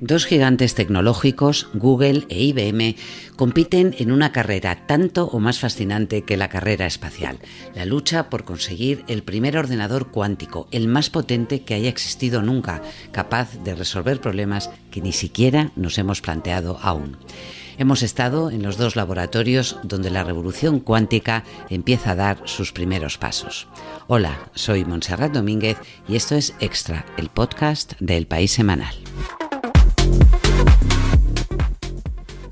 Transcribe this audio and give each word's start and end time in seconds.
Dos 0.00 0.26
gigantes 0.26 0.74
tecnológicos, 0.74 1.68
Google 1.74 2.24
e 2.28 2.42
IBM, 2.42 2.96
compiten 3.36 3.94
en 3.98 4.12
una 4.12 4.32
carrera 4.32 4.86
tanto 4.86 5.26
o 5.26 5.40
más 5.40 5.58
fascinante 5.58 6.22
que 6.22 6.36
la 6.36 6.48
carrera 6.48 6.86
espacial, 6.86 7.40
la 7.74 7.84
lucha 7.84 8.30
por 8.30 8.44
conseguir 8.44 9.04
el 9.08 9.22
primer 9.22 9.58
ordenador 9.58 10.10
cuántico, 10.10 10.68
el 10.70 10.86
más 10.86 11.10
potente 11.10 11.62
que 11.62 11.74
haya 11.74 11.88
existido 11.88 12.42
nunca, 12.42 12.80
capaz 13.12 13.62
de 13.64 13.74
resolver 13.74 14.20
problemas 14.20 14.70
que 14.90 15.02
ni 15.02 15.12
siquiera 15.12 15.72
nos 15.76 15.98
hemos 15.98 16.20
planteado 16.20 16.78
aún. 16.80 17.18
Hemos 17.78 18.02
estado 18.02 18.50
en 18.50 18.64
los 18.64 18.76
dos 18.76 18.96
laboratorios 18.96 19.78
donde 19.84 20.10
la 20.10 20.24
revolución 20.24 20.80
cuántica 20.80 21.44
empieza 21.70 22.10
a 22.10 22.16
dar 22.16 22.40
sus 22.44 22.72
primeros 22.72 23.18
pasos. 23.18 23.68
Hola, 24.08 24.50
soy 24.52 24.84
Montserrat 24.84 25.32
Domínguez 25.32 25.78
y 26.08 26.16
esto 26.16 26.34
es 26.34 26.54
Extra, 26.58 27.06
el 27.16 27.28
podcast 27.28 27.92
del 28.00 28.26
País 28.26 28.50
Semanal. 28.50 28.96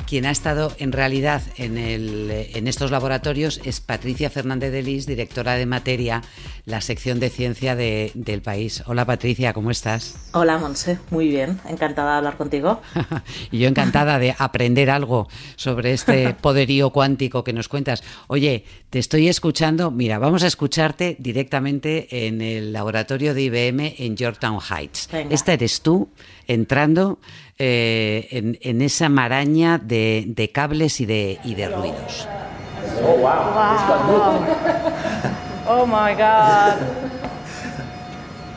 Quien 0.07 0.25
ha 0.25 0.31
estado 0.31 0.73
en 0.79 0.93
realidad 0.93 1.43
en, 1.57 2.69
estos 2.69 2.93
laboratorios 2.93 3.61
es 3.65 3.81
Patricia 3.81 4.31
Fernández 4.31 4.71
de 4.71 4.81
Lis, 4.81 5.05
directora 5.05 5.55
de 5.55 5.67
materia, 5.67 6.23
la 6.65 6.81
sección 6.81 7.19
de 7.19 7.29
ciencia 7.29 7.75
del 7.75 8.41
país. 8.41 8.85
Hola 8.87 9.05
Patricia, 9.05 9.53
¿cómo 9.53 9.73
estás? 9.73 10.15
Hola 10.33 10.59
Monse, 10.59 11.01
muy 11.11 11.27
bien, 11.27 11.59
encantada 11.69 12.13
de 12.13 12.17
hablar 12.19 12.37
contigo. 12.37 12.81
y 13.51 13.59
yo 13.59 13.69
encantada 13.69 14.21
de 14.21 14.33
aprender 14.39 14.91
algo 14.91 15.27
sobre 15.57 15.93
este 15.93 16.35
poderío 16.41 16.91
cuántico 16.91 17.43
que 17.43 17.53
nos 17.53 17.69
cuentas. 17.69 18.05
Oye, 18.29 18.65
te 18.91 19.01
estoy 19.01 19.27
escuchando, 19.27 19.91
mira, 19.91 20.21
vamos 20.21 20.45
a 20.45 20.47
escucharte 20.47 21.17
directamente 21.19 22.27
en 22.29 22.43
el 22.43 22.73
laboratorio 22.73 23.35
de 23.35 23.43
IBM 23.43 23.97
en 23.99 24.17
Yorktown 24.17 24.61
Heights. 24.61 25.09
Esta 25.31 25.53
eres 25.53 25.81
tú 25.81 26.11
entrando 26.47 27.19
eh, 27.59 28.29
en, 28.61 28.83
esa 28.83 29.09
maraña 29.09 29.79
de, 29.79 30.51
cables 30.53 31.01
y 31.01 31.07
de, 31.07 31.39
y 31.45 31.55
de 31.55 31.69
ruidos. 31.69 32.29
Oh, 33.03 33.17
wow. 33.17 34.45
Oh, 35.69 35.87
my 35.87 36.15
God. 36.15 36.77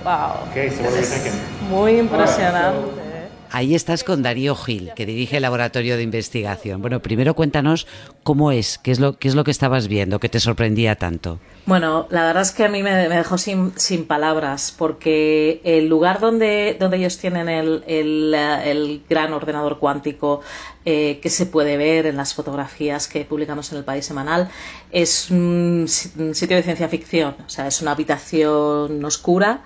Wow. 0.05 0.47
Okay, 0.52 0.70
so 0.70 0.81
what 0.81 0.94
are 0.94 1.00
we 1.02 1.05
thinking? 1.05 1.33
Muy 1.70 2.00
impresionante. 2.00 3.08
Ahí 3.52 3.73
estás 3.73 4.03
con 4.03 4.22
Darío 4.22 4.55
Gil, 4.55 4.92
que 4.95 5.05
dirige 5.05 5.38
el 5.38 5.42
laboratorio 5.42 5.97
de 5.97 6.03
investigación. 6.03 6.81
Bueno, 6.81 7.02
primero 7.02 7.33
cuéntanos 7.33 7.88
cómo 8.23 8.52
es, 8.52 8.78
qué 8.78 8.92
es 8.92 9.00
lo, 9.00 9.17
qué 9.17 9.28
es 9.28 9.36
lo 9.36 9.44
que 9.44 9.52
estabas 9.52 9.88
viendo, 9.88 10.19
que 10.19 10.30
te 10.30 10.39
sorprendía 10.39 10.95
tanto. 10.95 11.39
Bueno, 11.66 12.08
la 12.09 12.25
verdad 12.25 12.44
es 12.44 12.52
que 12.52 12.66
a 12.66 12.70
mí 12.70 12.83
me, 12.83 12.92
dejó 13.09 13.38
sin, 13.38 13.73
sin, 13.75 14.05
palabras, 14.05 14.73
porque 14.77 15.61
el 15.64 15.88
lugar 15.88 16.20
donde, 16.20 16.77
donde 16.80 16.97
ellos 16.97 17.17
tienen 17.17 17.50
el, 17.50 17.83
el, 17.88 19.03
gran 19.09 19.33
ordenador 19.33 19.80
cuántico 19.80 20.42
eh, 20.86 21.20
que 21.22 21.30
se 21.30 21.45
puede 21.45 21.77
ver 21.77 22.05
en 22.05 22.17
las 22.17 22.33
fotografías 22.33 23.08
que 23.08 23.25
publicamos 23.25 23.72
en 23.72 23.80
el 23.80 23.83
País 23.83 24.05
Semanal 24.05 24.50
es 24.92 25.30
un 25.30 25.86
sitio 25.88 26.55
de 26.55 26.64
ciencia 26.64 26.88
ficción, 26.88 27.36
o 27.45 27.50
sea, 27.50 27.67
es 27.67 27.81
una 27.81 27.92
habitación 27.92 29.03
oscura 29.05 29.61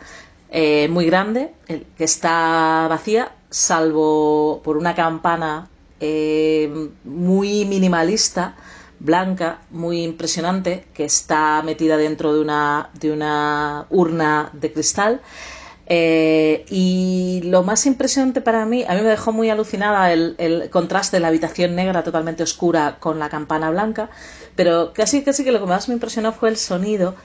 eh, 0.55 0.87
muy 0.89 1.07
grande, 1.07 1.51
que 1.67 2.03
está 2.03 2.85
vacía, 2.87 3.31
salvo 3.53 4.61
por 4.63 4.77
una 4.77 4.95
campana 4.95 5.69
eh, 5.99 6.89
muy 7.03 7.65
minimalista, 7.65 8.55
blanca, 8.99 9.59
muy 9.69 10.03
impresionante, 10.03 10.85
que 10.93 11.05
está 11.05 11.61
metida 11.63 11.95
dentro 11.97 12.33
de 12.33 12.41
una, 12.41 12.89
de 12.99 13.11
una 13.11 13.85
urna 13.91 14.49
de 14.53 14.73
cristal. 14.73 15.21
Eh, 15.85 16.65
y 16.69 17.41
lo 17.43 17.61
más 17.61 17.85
impresionante 17.85 18.41
para 18.41 18.65
mí, 18.65 18.85
a 18.87 18.95
mí 18.95 19.01
me 19.01 19.09
dejó 19.09 19.31
muy 19.31 19.49
alucinada 19.49 20.11
el, 20.11 20.35
el, 20.39 20.69
contraste 20.69 21.17
de 21.17 21.21
la 21.21 21.27
habitación 21.27 21.75
negra 21.75 22.03
totalmente 22.03 22.41
oscura 22.41 22.97
con 22.99 23.19
la 23.19 23.29
campana 23.29 23.69
blanca, 23.69 24.09
pero 24.55 24.93
casi, 24.93 25.23
casi 25.23 25.43
que 25.43 25.51
lo 25.51 25.59
que 25.59 25.67
más 25.67 25.89
me 25.89 25.93
impresionó 25.93 26.31
fue 26.31 26.49
el 26.49 26.57
sonido 26.57 27.15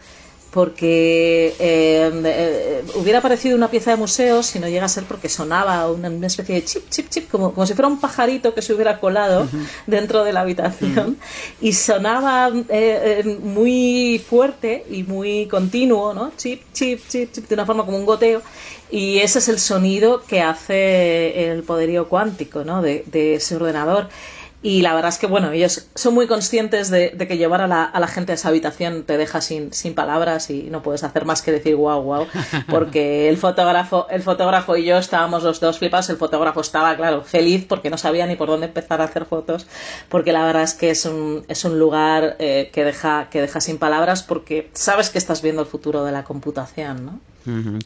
porque 0.51 1.55
eh, 1.59 2.11
eh, 2.25 2.85
hubiera 2.95 3.21
parecido 3.21 3.57
una 3.57 3.69
pieza 3.69 3.91
de 3.91 3.97
museo 3.97 4.43
si 4.43 4.59
no 4.59 4.69
llega 4.69 4.87
a 4.87 4.89
ser 4.89 5.05
porque 5.05 5.29
sonaba 5.29 5.91
una, 5.91 6.09
especie 6.27 6.55
de 6.57 6.65
chip, 6.65 6.89
chip, 6.89 7.09
chip, 7.11 7.31
como, 7.31 7.53
como, 7.53 7.67
si 7.67 7.75
fuera 7.75 7.89
un 7.89 8.01
pajarito 8.01 8.55
que 8.55 8.63
se 8.63 8.73
hubiera 8.73 8.99
colado 8.99 9.47
dentro 9.87 10.25
de 10.25 10.33
la 10.33 10.41
habitación 10.41 11.19
y 11.61 11.73
sonaba 11.75 12.51
eh, 12.71 13.39
muy 13.43 14.25
fuerte 14.27 14.87
y 14.91 15.03
muy 15.03 15.47
continuo, 15.47 16.15
¿no? 16.15 16.33
Chip, 16.37 16.63
chip, 16.73 17.07
chip, 17.09 17.33
chip, 17.33 17.49
de 17.49 17.55
una 17.55 17.67
forma 17.67 17.85
como 17.85 17.99
un 17.99 18.07
goteo. 18.07 18.43
Y 18.91 19.19
ese 19.19 19.41
es 19.41 19.49
el 19.49 19.59
sonido 19.59 20.23
que 20.27 20.41
hace 20.41 21.51
el 21.51 21.63
poderío 21.63 22.09
cuántico, 22.09 22.65
¿no? 22.65 22.81
de, 22.81 23.05
de 23.07 23.35
ese 23.35 23.57
ordenador. 23.57 24.09
Y 24.61 24.83
la 24.83 24.93
verdad 24.93 25.11
es 25.11 25.19
que, 25.19 25.29
bueno, 25.29 25.53
ellos 25.53 25.87
son 25.95 26.15
muy 26.15 26.27
conscientes 26.27 26.91
de, 26.91 27.17
que 27.17 27.39
llevar 27.39 27.61
a 27.61 27.69
la, 27.69 27.85
a 27.85 28.01
la, 28.01 28.09
gente 28.09 28.33
a 28.33 28.35
esa 28.35 28.49
habitación 28.49 29.05
te 29.05 29.17
deja 29.17 29.41
sin, 29.41 29.73
sin 29.73 29.95
palabras 29.95 30.51
y 30.51 30.65
no 30.65 30.83
puedes 30.83 31.05
hacer 31.05 31.25
más 31.25 31.43
que 31.43 31.53
decir 31.53 31.77
wow, 31.77 32.03
wow, 32.03 32.27
porque 32.69 33.29
el 33.29 33.37
fotógrafo, 33.37 34.09
el 34.11 34.23
fotógrafo 34.23 34.77
y 34.77 34.85
yo 34.85 34.99
estábamos 34.99 35.45
los 35.45 35.61
dos 35.61 35.79
flipados. 35.79 36.11
El 36.11 36.17
fotógrafo 36.17 36.61
estaba, 36.61 36.97
claro, 36.97 37.23
feliz 37.23 37.67
porque 37.69 37.89
no 37.89 37.99
sabía 37.99 38.27
ni 38.27 38.35
por 38.35 38.49
dónde 38.49 38.67
empezar 38.67 39.01
a 39.01 39.05
hacer 39.05 39.27
fotos, 39.27 39.69
porque 40.09 40.33
la 40.33 40.45
verdad 40.45 40.65
es 40.65 40.75
que 40.75 40.91
es 40.91 41.05
un, 41.05 41.45
es 41.47 41.65
un 41.65 41.79
lugar 41.79 42.35
eh, 42.41 42.71
que, 42.73 42.85
deja, 42.85 43.29
que 43.31 43.41
deja 43.41 43.61
sin 43.61 43.79
palabras 43.79 44.25
porque 44.25 44.71
sabes 44.73 45.11
que 45.11 45.19
estás 45.19 45.41
viendo 45.41 45.63
el 45.63 45.69
futuro 45.69 46.05
de 46.05 46.11
la 46.11 46.25
computación, 46.25 47.07
¿no? 47.07 47.21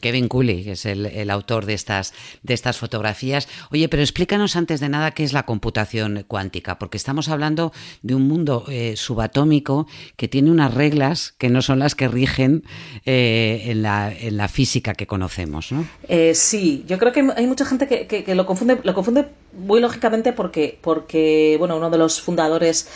Kevin 0.01 0.27
Cooley, 0.27 0.63
que 0.63 0.71
es 0.73 0.85
el, 0.85 1.29
autor 1.29 1.65
de 1.65 1.73
estas, 1.73 2.13
de 2.43 2.53
estas 2.53 2.77
fotografías. 2.77 3.47
Oye, 3.71 3.89
pero 3.89 4.03
explícanos 4.03 4.55
antes 4.55 4.79
de 4.79 4.89
nada 4.89 5.11
qué 5.11 5.23
es 5.23 5.33
la 5.33 5.43
computación 5.43 6.25
cuántica, 6.27 6.79
porque 6.79 6.97
estamos 6.97 7.29
hablando 7.29 7.71
de 8.01 8.15
un 8.15 8.27
mundo 8.27 8.65
eh, 8.69 8.95
subatómico 8.95 9.87
que 10.15 10.27
tiene 10.27 10.51
unas 10.51 10.73
reglas 10.73 11.33
que 11.37 11.49
no 11.49 11.61
son 11.61 11.79
las 11.79 11.95
que 11.95 12.07
rigen 12.07 12.63
eh, 13.05 13.63
en, 13.65 13.81
la, 13.81 14.11
en, 14.11 14.37
la, 14.37 14.47
física 14.47 14.93
que 14.93 15.07
conocemos, 15.07 15.71
¿no? 15.71 15.85
Eh, 16.07 16.35
sí, 16.35 16.83
yo 16.87 16.97
creo 16.97 17.11
que 17.11 17.27
hay 17.35 17.47
mucha 17.47 17.65
gente 17.65 17.87
que, 17.87 18.35
lo 18.35 18.45
confunde, 18.45 18.79
lo 18.83 18.93
confunde 18.93 19.25
muy 19.55 19.79
lógicamente 19.79 20.33
porque, 20.33 20.79
porque 20.81 21.55
bueno, 21.59 21.77
uno 21.77 21.89
de 21.89 21.97
los 21.97 22.21
fundadores 22.21 22.87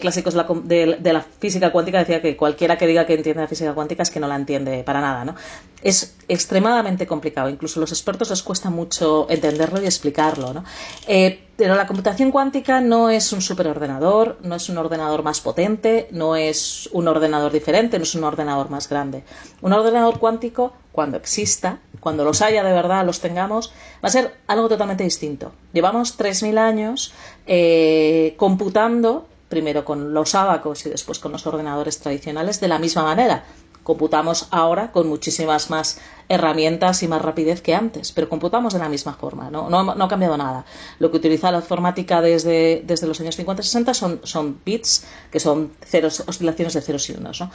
clásicos 0.00 0.34
de 0.34 1.12
la, 1.12 1.22
física 1.22 1.72
cuántica 1.72 1.98
decía 1.98 2.20
que 2.20 2.36
cualquiera 2.36 2.76
que 2.78 2.86
diga 2.86 3.06
que 3.06 3.14
entiende 3.14 3.42
la 3.42 3.48
física 3.48 3.74
cuántica 3.74 4.02
es 4.02 4.10
que 4.10 4.20
no 4.20 4.28
la 4.28 4.36
entiende 4.36 4.84
para 4.84 5.00
nada, 5.00 5.24
¿no? 5.24 5.34
Es 5.82 6.16
extremadamente 6.28 7.06
complicado. 7.06 7.50
Incluso 7.50 7.78
a 7.78 7.82
los 7.82 7.92
expertos 7.92 8.30
les 8.30 8.42
cuesta 8.42 8.70
mucho 8.70 9.26
entenderlo 9.28 9.82
y 9.82 9.86
explicarlo. 9.86 10.52
¿no? 10.52 10.64
Eh, 11.06 11.40
pero 11.56 11.76
la 11.76 11.86
computación 11.86 12.32
cuántica 12.32 12.80
no 12.80 13.10
es 13.10 13.32
un 13.32 13.40
superordenador, 13.40 14.38
no 14.42 14.56
es 14.56 14.68
un 14.68 14.78
ordenador 14.78 15.22
más 15.22 15.40
potente, 15.40 16.08
no 16.10 16.34
es 16.34 16.88
un 16.92 17.06
ordenador 17.06 17.52
diferente, 17.52 17.98
no 17.98 18.02
es 18.02 18.14
un 18.14 18.24
ordenador 18.24 18.70
más 18.70 18.88
grande. 18.88 19.22
Un 19.62 19.72
ordenador 19.72 20.18
cuántico, 20.18 20.72
cuando 20.90 21.16
exista, 21.16 21.78
cuando 22.00 22.24
los 22.24 22.42
haya 22.42 22.64
de 22.64 22.72
verdad, 22.72 23.06
los 23.06 23.20
tengamos, 23.20 23.72
va 24.04 24.08
a 24.08 24.10
ser 24.10 24.34
algo 24.48 24.68
totalmente 24.68 25.04
distinto. 25.04 25.52
Llevamos 25.72 26.18
3.000 26.18 26.58
años 26.58 27.12
eh, 27.46 28.34
computando 28.36 29.28
primero 29.48 29.84
con 29.84 30.12
los 30.12 30.34
ábacos 30.34 30.84
y 30.86 30.90
después 30.90 31.20
con 31.20 31.30
los 31.30 31.46
ordenadores 31.46 32.00
tradicionales 32.00 32.60
de 32.60 32.66
la 32.66 32.80
misma 32.80 33.04
manera 33.04 33.44
computamos 33.84 34.48
ahora 34.50 34.90
con 34.90 35.08
muchísimas 35.08 35.70
más 35.70 36.00
herramientas 36.28 37.02
y 37.02 37.08
más 37.08 37.22
rapidez 37.22 37.60
que 37.60 37.74
antes, 37.74 38.10
pero 38.10 38.28
computamos 38.28 38.72
de 38.72 38.78
la 38.78 38.88
misma 38.88 39.12
forma, 39.14 39.50
no, 39.50 39.68
no, 39.68 40.04
ha 40.04 40.08
cambiado 40.08 40.36
nada. 40.36 40.64
Lo 40.98 41.10
que 41.10 41.18
utiliza 41.18 41.52
la 41.52 41.58
informática 41.58 42.20
desde, 42.20 42.82
desde 42.84 43.06
los 43.06 43.20
años 43.20 43.38
50-60 43.38 43.94
son, 43.94 44.20
son 44.24 44.58
bits, 44.64 45.04
que 45.30 45.38
son 45.38 45.72
ceros, 45.84 46.24
oscilaciones 46.26 46.74
de 46.74 46.80
ceros 46.80 47.08
y 47.10 47.12
unos. 47.12 47.40
¿no? 47.40 47.50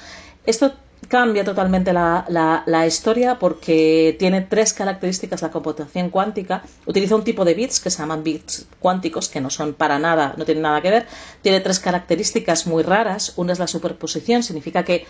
Esto 0.45 0.71
cambia 1.07 1.43
totalmente 1.43 1.93
la, 1.93 2.25
la, 2.65 2.87
historia 2.87 3.39
porque 3.39 4.15
tiene 4.19 4.41
tres 4.41 4.73
características 4.73 5.41
la 5.41 5.49
computación 5.49 6.09
cuántica. 6.09 6.63
Utiliza 6.85 7.15
un 7.15 7.23
tipo 7.23 7.45
de 7.45 7.53
bits 7.53 7.79
que 7.79 7.89
se 7.89 7.99
llaman 7.99 8.23
bits 8.23 8.67
cuánticos, 8.79 9.29
que 9.29 9.41
no 9.41 9.49
son 9.49 9.73
para 9.73 9.97
nada, 9.97 10.35
no 10.37 10.45
tienen 10.45 10.63
nada 10.63 10.81
que 10.81 10.91
ver. 10.91 11.07
Tiene 11.41 11.61
tres 11.61 11.79
características 11.79 12.67
muy 12.67 12.83
raras. 12.83 13.33
Una 13.37 13.53
es 13.53 13.59
la 13.59 13.67
superposición, 13.67 14.43
significa 14.43 14.83
que 14.83 15.07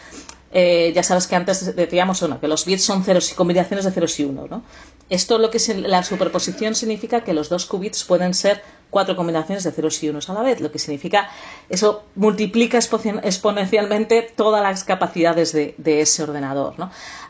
eh, 0.52 0.92
ya 0.96 1.04
sabes 1.04 1.28
que 1.28 1.36
antes 1.36 1.76
decíamos 1.76 2.26
que 2.42 2.48
los 2.48 2.66
bits 2.66 2.84
son 2.84 3.04
ceros 3.04 3.32
y 3.32 3.36
combinaciones 3.36 3.86
de 3.86 3.92
ceros 3.92 4.20
y 4.20 4.26
uno. 4.26 4.48
¿no? 4.50 4.64
Esto 5.10 5.38
lo 5.38 5.50
que 5.50 5.58
es 5.58 5.70
la 5.78 6.04
superposición 6.04 6.76
significa 6.76 7.24
que 7.24 7.34
los 7.34 7.50
dos 7.50 7.66
qubits 7.66 8.04
pueden 8.04 8.34
ser 8.34 8.62
cuatro 8.90 9.16
combinaciones 9.16 9.64
de 9.64 9.72
ceros 9.72 10.02
y 10.04 10.10
unos 10.10 10.30
a 10.30 10.34
la 10.34 10.42
vez, 10.42 10.62
lo 10.62 10.72
que 10.72 10.80
significa 10.80 11.30
eso 11.70 12.04
multiplica 12.16 12.78
exponencialmente 12.78 14.22
todas 14.36 14.64
las 14.64 14.84
capacidades 14.84 15.54
de, 15.54 16.02
ese 16.02 16.24
ordenador. 16.24 16.76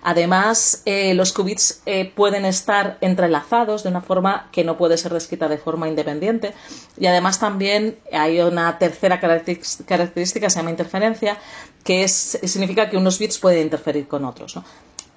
Además, 0.01 0.81
eh, 0.85 1.13
los 1.13 1.33
qubits 1.33 1.81
eh, 1.85 2.11
pueden 2.13 2.45
estar 2.45 2.97
entrelazados 3.01 3.83
de 3.83 3.89
una 3.89 4.01
forma 4.01 4.49
que 4.51 4.63
no 4.63 4.77
puede 4.77 4.97
ser 4.97 5.13
descrita 5.13 5.47
de 5.47 5.57
forma 5.57 5.87
independiente 5.87 6.53
y 6.97 7.07
además 7.07 7.39
también 7.39 7.97
hay 8.11 8.39
una 8.39 8.77
tercera 8.77 9.19
característica, 9.19 10.49
se 10.49 10.59
llama 10.59 10.69
interferencia, 10.69 11.37
que 11.83 12.03
es, 12.03 12.39
significa 12.43 12.89
que 12.89 12.97
unos 12.97 13.19
bits 13.19 13.39
pueden 13.39 13.63
interferir 13.63 14.07
con 14.07 14.25
otros. 14.25 14.57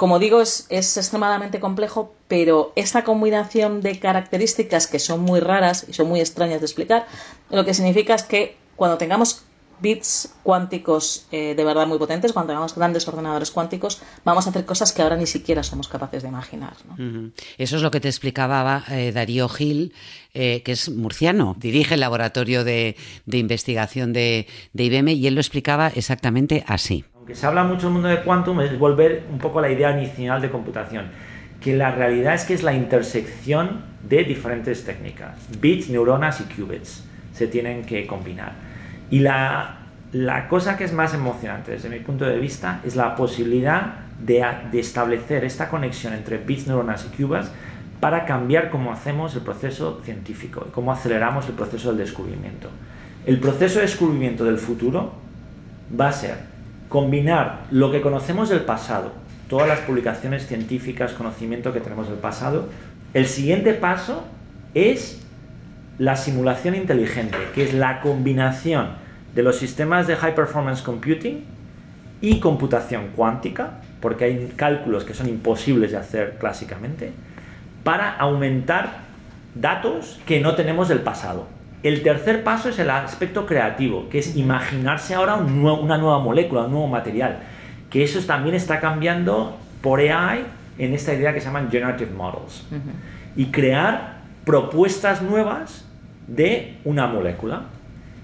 Como 0.03 0.19
digo, 0.19 0.41
es, 0.41 0.67
extremadamente 0.69 1.61
complejo, 1.61 2.13
pero 2.27 2.73
esta 2.75 3.05
combinación 3.05 3.83
de 3.83 4.01
características 4.01 4.89
que 4.89 4.99
son 4.99 5.21
muy 5.21 5.39
raras 5.39 5.87
y 5.89 5.93
son 5.93 6.09
muy 6.09 6.19
extrañas 6.19 6.59
de 6.61 6.67
explicar, 6.67 7.07
lo 7.51 7.65
que 7.65 7.73
significa 7.73 8.17
es 8.17 8.25
que 8.25 8.57
cuando 8.75 8.99
tengamos 8.99 9.45
bits 9.81 10.35
cuánticos 10.43 11.29
eh, 11.31 11.55
de 11.55 11.65
verdad 11.65 11.87
muy 11.87 11.99
potentes, 11.99 12.33
cuando 12.33 12.49
tengamos 12.49 12.75
grandes 12.75 13.07
ordenadores 13.07 13.53
cuánticos, 13.53 14.03
vamos 14.25 14.49
a 14.49 14.51
hacer 14.51 14.65
cosas 14.65 14.93
que 14.93 15.03
ahora 15.03 15.17
ni 15.17 15.27
siquiera 15.27 15.63
somos 15.63 15.87
capaces 15.87 16.25
de 16.25 16.31
imaginar. 16.31 16.75
Eso 17.57 17.77
es 17.77 17.83
lo 17.83 17.93
que 17.93 18.01
te 18.01 18.09
explicaba 18.09 18.83
eh, 18.91 19.13
Darío 19.13 19.49
Gil, 19.49 19.95
eh, 20.35 20.63
que 20.65 20.73
es 20.73 20.89
murciano, 20.89 21.55
dirige 21.61 21.95
el 21.95 22.01
laboratorio 22.01 22.65
de, 22.65 22.97
investigación 23.31 24.13
de, 24.13 24.49
IBM 24.75 25.13
y 25.13 25.29
él 25.29 25.37
lo 25.37 25.41
explicaba 25.41 25.93
exactamente 25.95 26.65
así. 26.67 27.05
Aunque 27.23 27.37
se 27.37 27.47
habla 27.47 27.63
mucho 27.63 27.83
del 27.87 27.93
mundo 27.93 28.09
de 28.09 28.21
quantum, 28.25 28.63
es 28.63 28.77
volver 28.77 29.23
un 29.31 29.39
poco 29.39 29.61
a 29.61 29.63
la 29.63 29.71
idea 29.71 29.97
inicial 29.97 30.43
de 30.43 30.51
computación 30.51 31.05
que 31.61 31.77
la 31.77 31.93
realidad 31.93 32.35
es 32.35 32.43
que 32.43 32.53
es 32.53 32.65
la 32.65 32.75
intersección 32.75 33.83
de 34.03 34.25
diferentes 34.25 34.85
técnicas. 34.85 35.39
Bits, 35.61 35.89
neuronas 35.89 36.41
y 36.41 36.53
qubits 36.53 37.05
se 37.33 37.47
tienen 37.47 37.85
que 37.85 38.09
combinar. 38.09 38.55
Y 39.09 39.21
la, 39.21 39.77
cosa 40.51 40.77
que 40.77 40.83
es 40.83 40.93
más 40.93 41.15
emocionante 41.15 41.71
desde 41.71 41.89
mi 41.89 42.01
punto 42.01 42.25
de 42.25 42.41
vista 42.41 42.81
es 42.85 42.97
la 42.97 43.15
posibilidad 43.15 44.01
de, 44.19 44.45
establecer 44.73 45.45
esta 45.45 45.69
conexión 45.69 46.15
entre 46.15 46.39
bits, 46.39 46.67
neuronas 46.67 47.07
y 47.07 47.23
qubits 47.23 47.53
para 48.01 48.25
cambiar 48.25 48.69
cómo 48.69 48.91
hacemos 48.91 49.37
el 49.37 49.43
proceso 49.43 50.01
científico 50.03 50.67
y 50.69 50.73
cómo 50.73 50.91
aceleramos 50.91 51.47
el 51.47 51.55
proceso 51.55 51.91
del 51.91 51.99
descubrimiento. 51.99 52.69
El 53.27 53.39
proceso 53.39 53.77
de 53.77 53.83
descubrimiento 53.83 54.45
del 54.45 54.59
futuro 54.59 55.13
va 55.97 56.09
a 56.09 56.13
ser 56.13 56.52
combinar 56.93 57.61
lo 57.71 57.91
que 57.91 58.03
conocemos 58.03 58.51
del 58.51 58.61
pasado, 58.61 59.13
todas 59.49 59.67
las 59.67 59.81
publicaciones 59.81 60.47
científicas, 60.47 61.13
conocimiento 61.13 61.73
que 61.73 61.81
tenemos 61.81 62.07
del 62.07 62.19
pasado. 62.19 62.69
El 63.15 63.27
siguiente 63.27 63.73
paso 63.73 64.25
es 64.75 65.23
la 65.97 66.17
simulación 66.17 66.75
inteligente, 66.75 67.39
que 67.55 67.65
es 67.65 67.73
la 67.73 68.03
combinación 68.03 68.89
de 69.35 69.43
los 69.43 69.57
sistemas 69.57 70.07
de 70.07 70.17
High 70.17 70.35
Performance 70.35 70.83
Computing 70.83 71.45
y 72.21 72.41
computación 72.41 73.09
cuántica, 73.17 73.79
porque 74.03 74.25
hay 74.25 74.53
cálculos 74.55 75.05
que 75.05 75.15
son 75.15 75.31
imposibles 75.31 75.93
de 75.93 75.97
hacer 75.97 76.37
clásicamente, 76.39 77.13
para 77.85 78.15
aumentar 78.17 78.99
datos 79.55 80.21
que 80.27 80.41
no 80.41 80.57
tenemos 80.57 80.89
del 80.89 81.01
pasado. 81.01 81.47
El 81.83 82.03
tercer 82.03 82.45
paso 82.45 82.69
es 82.69 82.79
el 82.79 82.91
aspecto 82.91 83.45
creativo, 83.45 84.09
que 84.09 84.19
es 84.21 84.37
imaginarse 84.37 85.15
ahora 85.15 85.35
una 85.37 85.99
nueva 85.99 86.21
molécula, 86.21 86.63
un 86.63 86.73
nuevo 86.73 86.87
material, 86.87 87.41
que 87.91 88.05
eso 88.05 88.21
también 88.21 88.55
está 88.55 88.81
cambiando 88.81 89.59
por 89.81 89.99
AI 89.99 90.45
en 90.79 90.95
esta 90.95 91.13
idea 91.13 91.35
que 91.35 91.41
se 91.41 91.47
llaman 91.47 91.71
Generative 91.71 92.13
Models, 92.13 92.67
y 93.37 93.47
crear 93.47 94.21
propuestas 94.45 95.23
nuevas 95.23 95.85
de 96.29 96.79
una 96.85 97.07
molécula. 97.07 97.63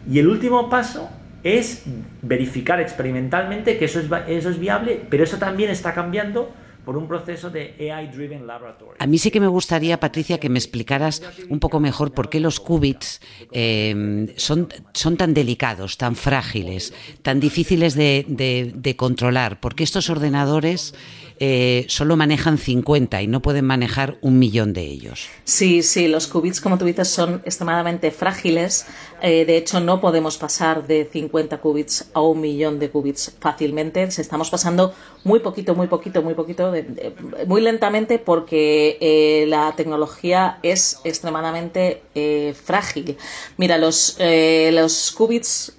Y 0.08 0.20
el 0.20 0.28
último 0.28 0.70
paso 0.70 1.10
es 1.42 1.84
verificar 2.22 2.80
experimentalmente 2.80 3.76
que 3.76 3.84
eso 3.86 4.00
es, 4.00 4.06
eso 4.28 4.50
es 4.50 4.58
viable, 4.58 5.00
pero 5.10 5.24
eso 5.24 5.38
también 5.38 5.70
está 5.70 5.94
cambiando 5.94 6.52
por 6.84 6.96
un 6.96 7.06
proceso 7.06 7.50
de 7.50 7.74
AI-driven 7.92 8.46
laboratory. 8.46 8.96
A 8.98 9.06
mí 9.06 9.18
sí 9.18 9.30
que 9.30 9.40
me 9.40 9.46
gustaría, 9.48 10.00
Patricia, 10.00 10.38
que 10.38 10.48
me 10.48 10.58
explicaras 10.58 11.22
un 11.48 11.60
poco 11.60 11.80
mejor 11.80 12.12
por 12.12 12.30
qué 12.30 12.40
los 12.40 12.60
qubits 12.60 13.20
eh, 13.52 14.32
son, 14.36 14.68
son 14.92 15.16
tan 15.16 15.34
delicados, 15.34 15.98
tan 15.98 16.16
frágiles, 16.16 16.94
tan 17.22 17.40
difíciles 17.40 17.94
de, 17.94 18.24
de, 18.28 18.72
de 18.74 18.96
controlar, 18.96 19.60
porque 19.60 19.84
estos 19.84 20.10
ordenadores 20.10 20.94
eh, 21.40 21.86
solo 21.88 22.16
manejan 22.16 22.58
50 22.58 23.22
y 23.22 23.26
no 23.26 23.40
pueden 23.40 23.64
manejar 23.64 24.18
un 24.22 24.38
millón 24.38 24.72
de 24.72 24.82
ellos. 24.82 25.28
Sí, 25.44 25.82
sí, 25.82 26.08
los 26.08 26.26
qubits, 26.26 26.60
como 26.60 26.78
tú 26.78 26.84
dices, 26.84 27.08
son 27.08 27.42
extremadamente 27.44 28.10
frágiles. 28.10 28.86
Eh, 29.22 29.44
de 29.44 29.56
hecho, 29.56 29.80
no 29.80 30.00
podemos 30.00 30.36
pasar 30.38 30.86
de 30.86 31.08
50 31.10 31.58
qubits 31.58 32.10
a 32.14 32.20
un 32.20 32.40
millón 32.40 32.78
de 32.78 32.90
qubits 32.90 33.32
fácilmente. 33.40 34.10
Se 34.10 34.22
estamos 34.22 34.50
pasando 34.50 34.94
muy 35.24 35.40
poquito, 35.40 35.74
muy 35.74 35.86
poquito, 35.86 36.22
muy 36.22 36.34
poquito, 36.34 36.72
muy 37.46 37.60
lentamente 37.60 38.18
porque 38.18 38.98
eh, 39.00 39.46
la 39.46 39.74
tecnología 39.76 40.58
es 40.62 41.00
extremadamente 41.04 42.02
frágil. 42.64 43.16
Mira, 43.56 43.78
los, 43.78 44.18
los 44.18 45.12
qubits 45.12 45.72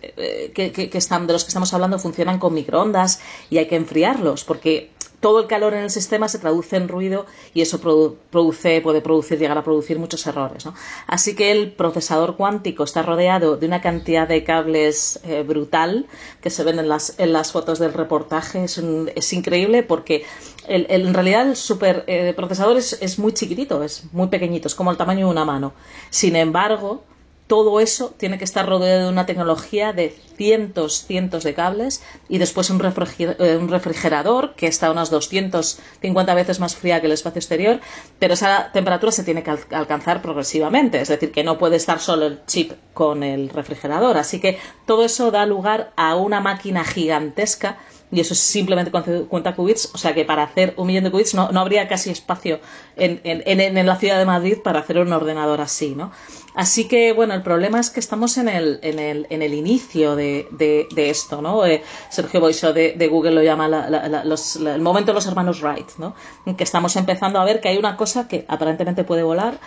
que, 0.53 0.89
están, 0.93 1.27
de 1.27 1.33
los 1.33 1.43
que 1.43 1.49
estamos 1.49 1.73
hablando 1.73 1.99
funcionan 1.99 2.39
con 2.39 2.53
microondas 2.53 3.19
y 3.49 3.57
hay 3.57 3.67
que 3.67 3.75
enfriarlos 3.75 4.43
porque 4.43 4.91
todo 5.19 5.39
el 5.41 5.47
calor 5.47 5.73
en 5.73 5.83
el 5.83 5.89
sistema 5.89 6.29
se 6.29 6.39
traduce 6.39 6.75
en 6.77 6.87
ruido 6.87 7.25
y 7.53 7.61
eso 7.61 7.79
produce, 7.79 8.81
puede 8.81 9.01
producir, 9.01 9.37
llegar 9.39 9.57
a 9.57 9.63
producir 9.63 9.99
muchos 9.99 10.25
errores. 10.27 10.65
Así 11.07 11.35
que 11.35 11.51
el 11.51 11.71
procesador 11.71 12.35
cuántico 12.37 12.83
está 12.83 13.01
rodeado 13.01 13.57
de 13.57 13.67
una 13.67 13.81
cantidad 13.81 14.27
de 14.27 14.43
cables 14.43 15.19
eh, 15.23 15.43
brutal 15.43 16.07
que 16.41 16.49
se 16.49 16.63
ven 16.63 16.79
en 16.79 16.89
las, 16.89 17.19
en 17.19 17.33
las 17.33 17.51
fotos 17.51 17.79
del 17.79 17.93
reportaje. 17.93 18.63
Es, 18.63 19.33
increíble 19.33 19.83
porque 19.83 20.25
en 20.67 21.13
realidad 21.13 21.47
el 21.47 21.55
superprocesador 21.55 22.77
eh, 22.77 22.79
es, 22.79 22.97
es 23.01 23.19
muy 23.19 23.33
chiquitito, 23.33 23.83
es 23.83 24.05
muy 24.11 24.27
pequeñito, 24.27 24.67
es 24.67 24.75
como 24.75 24.91
el 24.91 24.97
tamaño 24.97 25.25
de 25.25 25.31
una 25.31 25.45
mano. 25.45 25.73
Sin 26.09 26.35
embargo, 26.35 27.03
todo 27.49 27.79
eso 27.79 28.13
tiene 28.15 28.37
que 28.37 28.43
estar 28.43 28.69
rodeado 28.69 29.05
de 29.05 29.09
una 29.11 29.25
tecnología 29.25 29.91
de 29.91 30.15
cientos, 30.37 31.03
cientos 31.07 31.43
de 31.43 31.55
cables 31.55 32.03
y 32.29 32.37
después 32.37 32.69
un, 32.69 32.79
eh, 32.79 33.59
refrigerador 33.67 34.53
que 34.53 34.67
está 34.67 34.91
unas 34.91 35.09
250 35.09 36.35
veces 36.35 36.59
más 36.59 36.75
fría 36.75 37.01
que 37.01 37.07
el 37.07 37.13
espacio 37.13 37.39
exterior, 37.39 37.79
pero 38.19 38.35
esa 38.35 38.71
temperatura 38.71 39.11
se 39.11 39.23
tiene 39.23 39.41
que 39.41 39.49
alcanzar 39.71 40.21
progresivamente, 40.21 41.01
es 41.01 41.07
decir, 41.07 41.31
que 41.31 41.43
no 41.43 41.57
puede 41.57 41.77
estar 41.77 41.99
solo 41.99 42.27
el 42.27 42.45
chip 42.45 42.73
con 42.93 43.23
el 43.23 43.49
refrigerador. 43.49 44.17
Así 44.17 44.39
que 44.39 44.59
todo 44.85 45.03
eso 45.03 45.31
da 45.31 45.47
lugar 45.47 45.91
a 45.95 46.15
una 46.15 46.41
máquina 46.41 46.85
gigantesca 46.85 47.79
y 48.11 48.19
eso 48.19 48.33
es 48.33 48.39
simplemente 48.39 48.91
con 48.91 49.03
50 49.03 49.55
qubits, 49.55 49.91
o 49.93 49.97
sea 49.97 50.13
que 50.13 50.25
para 50.25 50.43
hacer 50.43 50.73
un 50.77 50.87
millón 50.87 51.03
de 51.03 51.11
qubits 51.11 51.35
no, 51.35 51.51
no 51.51 51.59
habría 51.59 51.87
casi 51.87 52.09
espacio 52.09 52.59
en, 52.95 53.21
en, 53.23 53.77
en, 53.77 53.85
la 53.85 53.95
ciudad 53.97 54.17
de 54.17 54.25
Madrid 54.25 54.57
para 54.63 54.79
hacer 54.79 54.97
un 54.97 55.13
ordenador 55.13 55.61
así, 55.61 55.95
¿no? 55.95 56.11
Así 56.55 56.87
que, 56.87 57.13
bueno, 57.13 57.33
el 57.35 57.43
problema 57.43 57.79
es 57.79 57.89
que 57.89 57.99
estamos 57.99 58.37
en 58.37 58.49
el, 58.49 58.79
en 58.81 58.99
el, 58.99 59.27
en 59.29 59.41
el 59.41 59.53
inicio 59.53 60.15
de, 60.15 60.47
de, 60.51 61.09
esto, 61.09 61.41
¿no? 61.41 61.65
Eh, 61.65 61.83
Sergio 62.09 62.41
Boiso 62.41 62.73
de, 62.73 63.07
Google 63.09 63.31
lo 63.31 63.43
llama 63.43 63.67
el 63.67 64.81
momento 64.81 65.11
de 65.11 65.15
los 65.15 65.27
hermanos 65.27 65.61
Wright, 65.61 65.97
¿no? 65.97 66.15
Que 66.57 66.63
estamos 66.63 66.95
empezando 66.95 67.39
a 67.39 67.45
ver 67.45 67.61
que 67.61 67.69
hay 67.69 67.77
una 67.77 67.95
cosa 67.95 68.27
que 68.27 68.45
aparentemente 68.47 69.03
puede 69.03 69.23
volar, 69.23 69.59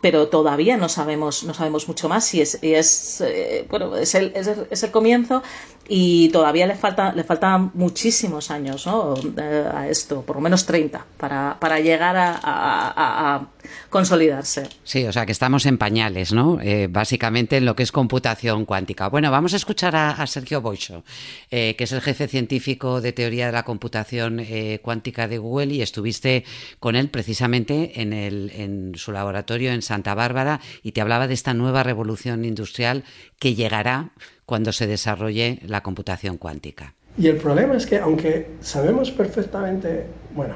pero 0.00 0.28
todavía 0.28 0.76
no 0.76 0.88
sabemos, 0.88 1.42
no 1.44 1.54
sabemos 1.54 1.88
mucho 1.88 2.08
más 2.08 2.32
y 2.34 2.40
es, 2.40 2.58
es 2.62 3.20
eh, 3.20 3.66
bueno, 3.68 3.96
es 3.96 4.14
el, 4.14 4.32
es, 4.34 4.82
el, 4.82 4.90
comienzo 4.90 5.42
y 5.88 6.28
todavía 6.28 6.66
le 6.66 6.76
falta, 6.76 7.12
le 7.12 7.24
faltan 7.24 7.70
muchísimos 7.74 8.50
años 8.50 8.86
¿no? 8.86 9.14
Eh, 9.36 9.68
a 9.72 9.88
esto, 9.88 10.22
por 10.22 10.36
lo 10.36 10.42
menos 10.42 10.66
30, 10.66 11.04
para, 11.16 11.56
para 11.58 11.80
llegar 11.80 12.16
a, 12.16 13.48
consolidarse. 13.90 14.68
Sí, 14.84 15.04
o 15.04 15.12
sea 15.12 15.26
que 15.26 15.32
estamos 15.32 15.66
en 15.66 15.78
pañales, 15.78 16.32
¿no? 16.32 16.58
Eh, 16.60 16.88
básicamente 16.90 17.58
en 17.58 17.64
lo 17.64 17.76
que 17.76 17.82
es 17.82 17.92
computación 17.92 18.64
cuántica. 18.64 19.08
Bueno, 19.08 19.30
vamos 19.30 19.52
a 19.52 19.56
escuchar 19.56 19.94
a, 19.96 20.26
Sergio 20.26 20.60
Boixo, 20.60 21.04
que 21.50 21.76
es 21.78 21.92
el 21.92 22.00
jefe 22.00 22.28
científico 22.28 23.00
de 23.00 23.12
teoría 23.12 23.46
de 23.46 23.52
la 23.52 23.64
computación 23.64 24.44
cuántica 24.82 25.28
de 25.28 25.38
Google 25.38 25.74
y 25.74 25.82
estuviste 25.82 26.44
con 26.80 26.96
él 26.96 27.08
precisamente 27.08 28.00
en, 28.00 28.12
el, 28.12 28.50
en 28.54 28.92
su 28.96 29.12
laboratorio 29.12 29.72
en 29.72 29.82
Santa 29.88 30.14
Bárbara 30.14 30.60
y 30.82 30.92
te 30.92 31.00
hablaba 31.00 31.26
de 31.26 31.34
esta 31.34 31.54
nueva 31.54 31.82
revolución 31.82 32.44
industrial 32.44 33.04
que 33.38 33.54
llegará 33.54 34.10
cuando 34.46 34.72
se 34.72 34.86
desarrolle 34.86 35.58
la 35.66 35.82
computación 35.82 36.38
cuántica. 36.38 36.94
Y 37.18 37.26
el 37.26 37.36
problema 37.36 37.76
es 37.76 37.86
que 37.86 37.98
aunque 37.98 38.50
sabemos 38.60 39.10
perfectamente, 39.10 40.06
bueno, 40.34 40.54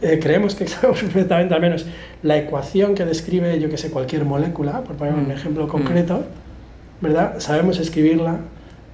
eh, 0.00 0.18
creemos 0.22 0.54
que 0.54 0.66
sabemos 0.74 1.00
perfectamente 1.00 1.54
al 1.54 1.60
menos 1.60 1.86
la 2.22 2.38
ecuación 2.38 2.94
que 2.94 3.04
describe, 3.04 3.58
yo 3.60 3.68
que 3.68 3.76
sé, 3.76 3.90
cualquier 3.90 4.24
molécula, 4.24 4.82
por 4.82 4.96
poner 4.96 5.14
un 5.14 5.28
mm. 5.28 5.32
ejemplo 5.32 5.66
mm. 5.66 5.68
concreto, 5.68 6.24
¿verdad? 7.00 7.38
Sabemos 7.38 7.78
escribirla 7.78 8.38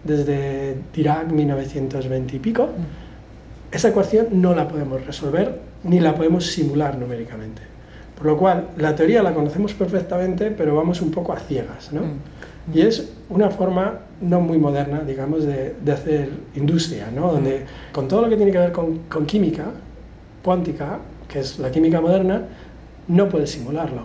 desde 0.03 0.77
Dirac 0.93 1.31
1920 1.31 2.37
y 2.37 2.39
pico. 2.39 2.67
Mm. 2.67 3.75
Esa 3.75 3.89
ecuación 3.89 4.29
no 4.33 4.55
la 4.55 4.69
podemos 4.69 5.05
resolver 5.05 5.61
ni 5.83 6.01
la 6.01 6.15
podemos 6.15 6.47
simular 6.47 6.99
numéricamente. 6.99 7.74
Por 8.17 8.27
lo 8.27 8.37
cual, 8.37 8.69
la 8.77 8.95
teoría 8.95 9.23
la 9.23 9.35
conocemos 9.35 9.75
perfectamente, 9.75 10.51
pero 10.51 10.77
vamos 10.77 11.03
un 11.03 11.11
poco 11.11 11.33
a 11.33 11.39
ciegas, 11.41 11.93
¿no? 11.93 12.03
Mm. 12.03 12.21
Y 12.73 12.81
es 12.81 13.11
una 13.29 13.51
forma 13.51 14.01
no 14.21 14.41
muy 14.41 14.59
moderna, 14.59 15.01
digamos, 15.01 15.45
de, 15.45 15.75
hacer 15.93 16.31
industria, 16.55 17.11
¿no? 17.15 17.33
Donde 17.33 17.67
con 17.93 18.09
todo 18.09 18.23
lo 18.23 18.29
que 18.29 18.37
tiene 18.37 18.53
que 18.53 18.59
ver 18.59 18.73
con, 18.73 19.01
con, 19.09 19.27
química 19.27 19.67
cuántica, 20.43 21.01
que 21.29 21.41
es 21.41 21.59
la 21.59 21.71
química 21.71 22.01
moderna, 22.01 22.43
no 23.09 23.29
puedes 23.29 23.51
simularlo. 23.51 24.03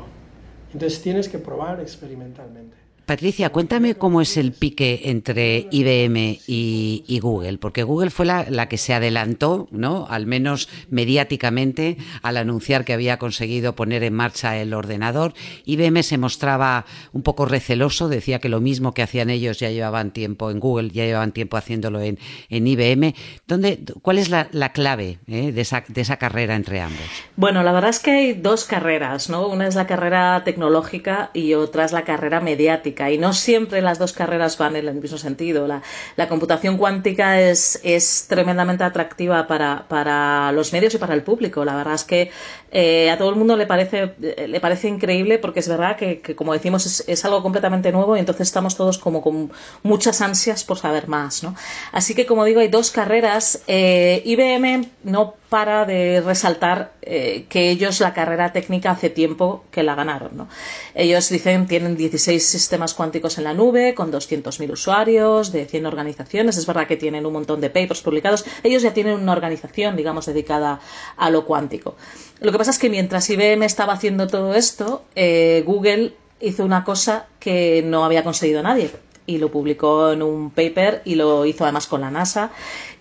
Entonces 0.73 1.01
tienes 1.01 1.29
que 1.29 1.37
probar 1.37 1.79
experimentalmente. 1.79 2.78
Patricia, 3.09 3.49
cuéntame 3.49 3.95
cómo 3.95 4.21
es 4.21 4.37
el 4.37 4.51
pique 4.51 5.01
entre 5.05 5.67
IBM 5.71 6.41
y, 6.45 7.19
Google, 7.19 7.57
porque 7.57 7.81
Google 7.81 8.11
fue 8.11 8.27
la, 8.27 8.69
que 8.69 8.77
se 8.77 8.93
adelantó, 8.93 9.67
¿no? 9.71 10.05
Al 10.07 10.27
menos 10.27 10.69
mediáticamente, 10.91 11.97
al 12.21 12.37
anunciar 12.37 12.85
que 12.85 12.93
había 12.93 13.17
conseguido 13.17 13.75
poner 13.75 14.03
en 14.03 14.13
marcha 14.13 14.57
el 14.57 14.75
ordenador. 14.75 15.33
IBM 15.65 16.03
se 16.03 16.19
mostraba 16.19 16.85
un 17.11 17.23
poco 17.23 17.47
receloso, 17.47 18.09
decía 18.09 18.37
que 18.37 18.47
lo 18.47 18.61
mismo 18.61 18.93
que 18.93 19.01
hacían 19.01 19.31
ellos 19.31 19.59
ya 19.59 19.71
llevaban 19.71 20.11
tiempo 20.11 20.51
en 20.51 20.59
Google, 20.59 20.91
ya 20.91 21.05
llevaban 21.05 21.31
tiempo 21.31 21.57
haciéndolo 21.57 22.01
en, 22.01 22.19
IBM. 22.51 23.15
¿Dónde, 23.47 23.85
¿Cuál 24.03 24.19
es 24.19 24.29
la, 24.29 24.45
clave 24.71 25.17
eh, 25.25 25.51
de, 25.51 25.61
esa, 25.61 25.83
de 25.87 26.01
esa 26.01 26.17
carrera 26.17 26.55
entre 26.55 26.79
ambos? 26.79 27.01
Bueno, 27.35 27.63
la 27.63 27.71
verdad 27.71 27.89
es 27.89 27.99
que 27.99 28.11
hay 28.11 28.33
dos 28.33 28.65
carreras, 28.65 29.31
¿no? 29.31 29.47
Una 29.47 29.65
es 29.65 29.73
la 29.73 29.87
carrera 29.87 30.43
tecnológica 30.43 31.31
y 31.33 31.55
otra 31.55 31.85
es 31.85 31.91
la 31.91 32.03
carrera 32.03 32.39
mediática. 32.39 32.98
Y 33.07 33.17
no 33.17 33.33
siempre 33.33 33.81
las 33.81 33.99
dos 33.99 34.13
carreras 34.13 34.57
van 34.57 34.75
en 34.75 34.87
el 34.87 34.95
mismo 34.95 35.17
sentido. 35.17 35.67
La, 35.67 36.27
computación 36.27 36.77
cuántica 36.77 37.39
es, 37.39 37.79
es 37.83 38.25
tremendamente 38.27 38.83
atractiva 38.83 39.47
para, 39.47 39.85
para, 39.87 40.51
los 40.51 40.73
medios 40.73 40.93
y 40.93 40.97
para 40.97 41.13
el 41.13 41.23
público. 41.23 41.63
La 41.63 41.75
verdad 41.75 41.93
es 41.93 42.03
que 42.03 42.31
eh, 42.71 43.09
a 43.09 43.17
todo 43.17 43.29
el 43.29 43.35
mundo 43.35 43.55
le 43.55 43.65
parece, 43.65 44.13
le 44.19 44.59
parece 44.59 44.87
increíble 44.87 45.39
porque 45.39 45.59
es 45.61 45.67
verdad 45.67 45.95
que, 45.95 46.21
como 46.35 46.53
decimos, 46.53 46.85
es, 46.85 47.03
es, 47.07 47.23
algo 47.25 47.41
completamente 47.41 47.91
nuevo 47.91 48.17
y 48.17 48.19
entonces 48.19 48.47
estamos 48.47 48.75
todos 48.75 48.97
como 48.97 49.21
con 49.21 49.51
muchas 49.83 50.21
ansias 50.21 50.63
por 50.63 50.77
saber 50.77 51.07
más, 51.07 51.43
¿no? 51.43 51.55
Así 51.91 52.15
que, 52.15 52.25
como 52.25 52.45
digo, 52.45 52.59
hay 52.59 52.67
dos 52.67 52.91
carreras. 52.91 53.63
Eh, 53.67 54.21
IBM 54.25 54.89
no 55.03 55.35
para 55.49 55.85
de 55.85 56.21
resaltar 56.21 56.93
eh, 57.01 57.45
que 57.49 57.71
ellos 57.71 57.99
la 57.99 58.13
carrera 58.13 58.53
técnica 58.53 58.91
hace 58.91 59.09
tiempo 59.09 59.63
que 59.71 59.81
la 59.81 59.95
ganaron. 59.95 60.37
¿no? 60.37 60.47
Ellos 60.93 61.27
dicen 61.29 61.67
tienen 61.67 61.97
16 61.97 62.45
sistemas 62.45 62.88
cuánticos 62.93 63.37
en 63.37 63.43
la 63.45 63.53
nube 63.53 63.93
con 63.95 64.11
200.000 64.11 64.71
usuarios 64.71 65.51
de 65.51 65.65
100 65.65 65.85
organizaciones. 65.85 66.57
Es 66.57 66.65
verdad 66.65 66.87
que 66.87 66.97
tienen 66.97 67.25
un 67.25 67.33
montón 67.33 67.61
de 67.61 67.69
papers 67.69 68.01
publicados. 68.01 68.45
Ellos 68.63 68.81
ya 68.81 68.93
tienen 68.93 69.19
una 69.19 69.31
organización, 69.31 69.95
digamos, 69.95 70.25
dedicada 70.25 70.79
a 71.17 71.29
lo 71.29 71.45
cuántico. 71.45 71.95
Lo 72.39 72.51
que 72.51 72.57
pasa 72.57 72.71
es 72.71 72.79
que 72.79 72.89
mientras 72.89 73.29
IBM 73.29 73.63
estaba 73.65 73.93
haciendo 73.93 74.27
todo 74.27 74.53
esto, 74.53 75.03
eh, 75.15 75.63
Google 75.65 76.13
hizo 76.39 76.63
una 76.63 76.83
cosa 76.83 77.27
que 77.39 77.83
no 77.85 78.05
había 78.05 78.23
conseguido 78.23 78.63
nadie 78.63 78.91
y 79.29 79.37
lo 79.37 79.51
publicó 79.51 80.11
en 80.11 80.23
un 80.23 80.49
paper 80.49 81.03
y 81.05 81.15
lo 81.15 81.45
hizo 81.45 81.63
además 81.63 81.85
con 81.85 82.01
la 82.01 82.09
NASA 82.09 82.51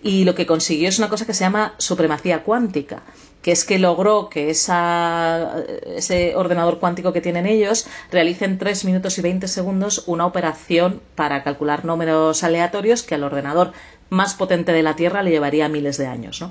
y 0.03 0.23
lo 0.25 0.35
que 0.35 0.45
consiguió 0.45 0.87
es 0.87 0.99
una 0.99 1.09
cosa 1.09 1.25
que 1.25 1.33
se 1.33 1.43
llama 1.43 1.73
supremacía 1.79 2.43
cuántica 2.43 3.01
que 3.41 3.51
es 3.51 3.65
que 3.65 3.79
logró 3.79 4.29
que 4.29 4.49
ese 4.49 6.35
ordenador 6.35 6.79
cuántico 6.79 7.13
que 7.13 7.21
tienen 7.21 7.45
ellos 7.45 7.87
realice 8.11 8.45
en 8.45 8.57
3 8.57 8.85
minutos 8.85 9.17
y 9.17 9.21
20 9.21 9.47
segundos 9.47 10.03
una 10.07 10.25
operación 10.25 11.01
para 11.15 11.43
calcular 11.43 11.85
números 11.85 12.43
aleatorios 12.43 13.01
que 13.01 13.15
al 13.15 13.23
ordenador 13.23 13.71
más 14.09 14.33
potente 14.33 14.71
de 14.73 14.83
la 14.83 14.95
Tierra 14.95 15.23
le 15.23 15.31
llevaría 15.31 15.69
miles 15.69 15.97
de 15.97 16.07
años. 16.07 16.43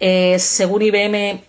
Eh, 0.00 0.38
según 0.38 0.82
IBM, 0.82 1.42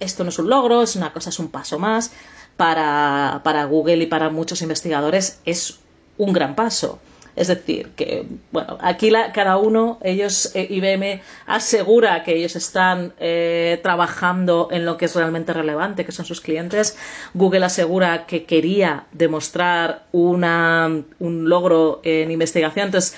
esto 0.00 0.22
no 0.22 0.28
es 0.30 0.38
un 0.38 0.50
logro, 0.50 0.82
es 0.82 0.96
una 0.96 1.12
cosa, 1.12 1.30
es 1.30 1.38
un 1.38 1.48
paso 1.48 1.78
más. 1.78 2.12
Para, 2.56 3.42
para 3.44 3.66
Google 3.66 4.02
y 4.02 4.06
para 4.06 4.30
muchos 4.30 4.62
investigadores 4.62 5.40
es 5.44 5.78
un 6.18 6.32
gran 6.32 6.54
paso. 6.54 6.98
Es 7.36 7.48
decir, 7.48 7.90
que, 7.90 8.26
bueno, 8.50 8.78
aquí 8.80 9.12
cada 9.34 9.58
uno, 9.58 9.98
ellos, 10.02 10.52
eh, 10.54 10.66
IBM 10.70 11.20
asegura 11.46 12.24
que 12.24 12.34
ellos 12.34 12.56
están 12.56 13.12
eh, 13.20 13.78
trabajando 13.82 14.68
en 14.70 14.86
lo 14.86 14.96
que 14.96 15.04
es 15.04 15.14
realmente 15.14 15.52
relevante, 15.52 16.06
que 16.06 16.12
son 16.12 16.24
sus 16.24 16.40
clientes. 16.40 16.96
Google 17.34 17.66
asegura 17.66 18.26
que 18.26 18.44
quería 18.44 19.04
demostrar 19.12 20.06
una, 20.12 21.02
un 21.18 21.48
logro 21.48 22.00
en 22.04 22.30
investigación. 22.30 22.86
Entonces, 22.86 23.14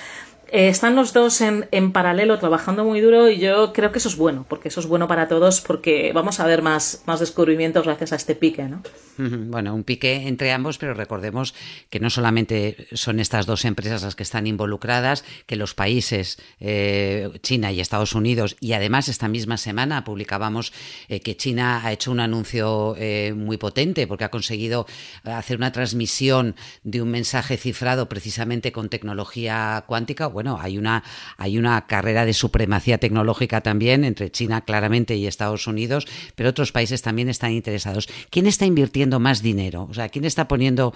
eh, 0.51 0.69
están 0.69 0.95
los 0.95 1.13
dos 1.13 1.41
en, 1.41 1.67
en, 1.71 1.91
paralelo 1.91 2.39
trabajando 2.39 2.83
muy 2.83 3.01
duro 3.01 3.29
y 3.29 3.39
yo 3.39 3.73
creo 3.73 3.91
que 3.91 3.99
eso 3.99 4.09
es 4.09 4.17
bueno, 4.17 4.45
porque 4.47 4.69
eso 4.69 4.79
es 4.79 4.87
bueno 4.87 5.07
para 5.07 5.27
todos, 5.27 5.61
porque 5.61 6.11
vamos 6.13 6.39
a 6.39 6.45
ver 6.45 6.61
más, 6.61 7.03
más 7.05 7.19
descubrimientos 7.19 7.85
gracias 7.85 8.13
a 8.13 8.15
este 8.15 8.35
pique, 8.35 8.63
¿no? 8.63 8.81
Bueno, 9.17 9.75
un 9.75 9.83
pique 9.83 10.29
entre 10.29 10.53
ambos, 10.53 10.77
pero 10.77 10.93
recordemos 10.93 11.53
que 11.89 11.99
no 11.99 12.09
solamente 12.09 12.87
son 12.93 13.19
estas 13.19 13.45
dos 13.45 13.65
empresas 13.65 14.01
las 14.01 14.15
que 14.15 14.23
están 14.23 14.47
involucradas, 14.47 15.25
que 15.45 15.57
los 15.57 15.73
países, 15.73 16.37
eh, 16.61 17.29
China 17.43 17.69
y 17.73 17.81
Estados 17.81 18.13
Unidos, 18.13 18.55
y 18.61 18.71
además 18.71 19.09
esta 19.09 19.27
misma 19.27 19.57
semana 19.57 20.05
publicábamos 20.05 20.71
eh, 21.09 21.19
que 21.19 21.35
China 21.35 21.81
ha 21.83 21.91
hecho 21.91 22.11
un 22.11 22.21
anuncio 22.21 22.95
muy 23.35 23.57
potente 23.57 24.07
porque 24.07 24.23
ha 24.23 24.31
conseguido 24.31 24.85
hacer 25.23 25.57
una 25.57 25.71
transmisión 25.71 26.55
de 26.83 27.01
un 27.01 27.11
mensaje 27.11 27.57
cifrado 27.57 28.07
precisamente 28.07 28.71
con 28.71 28.89
tecnología 28.89 29.83
cuántica 29.85 30.27
bueno, 30.39 30.57
hay 30.61 30.77
una, 30.77 31.03
hay 31.35 31.57
una 31.57 31.85
carrera 31.85 32.23
de 32.23 32.31
supremacía 32.31 32.97
tecnológica 32.97 33.59
también 33.59 34.05
entre 34.05 34.31
China 34.31 34.61
claramente 34.61 35.17
y 35.17 35.27
Estados 35.27 35.67
Unidos, 35.67 36.07
pero 36.35 36.51
otros 36.51 36.71
países 36.71 37.01
también 37.01 37.27
están 37.27 37.51
interesados. 37.51 38.07
¿Quién 38.29 38.47
está 38.47 38.65
invirtiendo 38.65 39.19
más 39.19 39.41
dinero? 39.41 39.85
O 39.89 39.93
sea, 39.93 40.07
¿quién 40.07 40.23
está 40.23 40.47
poniendo, 40.47 40.93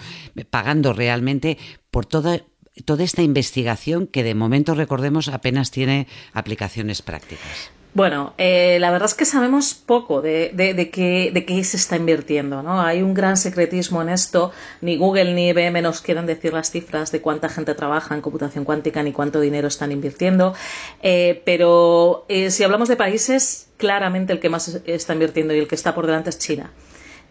pagando 0.50 0.94
realmente 0.94 1.58
por 1.92 2.06
toda, 2.06 2.40
toda 2.86 3.04
esta 3.04 3.22
investigación 3.22 4.08
que 4.08 4.24
de 4.24 4.34
momento, 4.34 4.76
recordemos, 4.76 5.28
apenas 5.28 5.72
tiene 5.72 6.08
aplicaciones 6.32 7.02
prácticas? 7.02 7.70
Bueno, 7.96 8.34
eh, 8.40 8.80
la 8.80 8.90
verdad 8.90 9.08
es 9.08 9.14
que 9.14 9.26
sabemos 9.26 9.76
poco 9.76 10.24
de, 10.24 10.52
de, 10.56 10.90
qué, 10.90 11.64
se 11.64 11.78
está 11.78 11.96
invirtiendo. 11.96 12.64
¿no? 12.64 12.82
Hay 12.82 13.04
un 13.04 13.14
gran 13.14 13.38
secretismo 13.38 14.02
en 14.02 14.10
esto. 14.10 14.52
Ni 14.82 14.98
Google 14.98 15.36
ni 15.36 15.50
IBM 15.50 15.80
nos 15.84 16.02
quieren 16.02 16.26
decir 16.26 16.54
las 16.54 16.72
cifras 16.72 17.12
de 17.12 17.22
cuánta 17.22 17.50
gente 17.50 17.76
trabaja 17.76 18.16
en 18.16 18.22
computación 18.22 18.66
cuántica 18.66 19.04
ni 19.04 19.12
cuánto 19.12 19.40
dinero 19.40 19.68
están 19.68 19.92
invirtiendo. 19.92 20.56
Eh, 21.04 21.44
pero 21.46 22.26
eh, 22.30 22.50
si 22.50 22.64
hablamos 22.64 22.90
de 22.90 22.96
países, 22.96 23.68
claramente 23.78 24.34
el 24.34 24.40
que 24.40 24.50
más 24.50 24.82
está 24.86 25.14
invirtiendo 25.14 25.54
y 25.54 25.60
el 25.60 25.68
que 25.68 25.76
está 25.76 25.94
por 25.94 26.08
delante 26.08 26.32
es 26.32 26.40
China. 26.40 26.72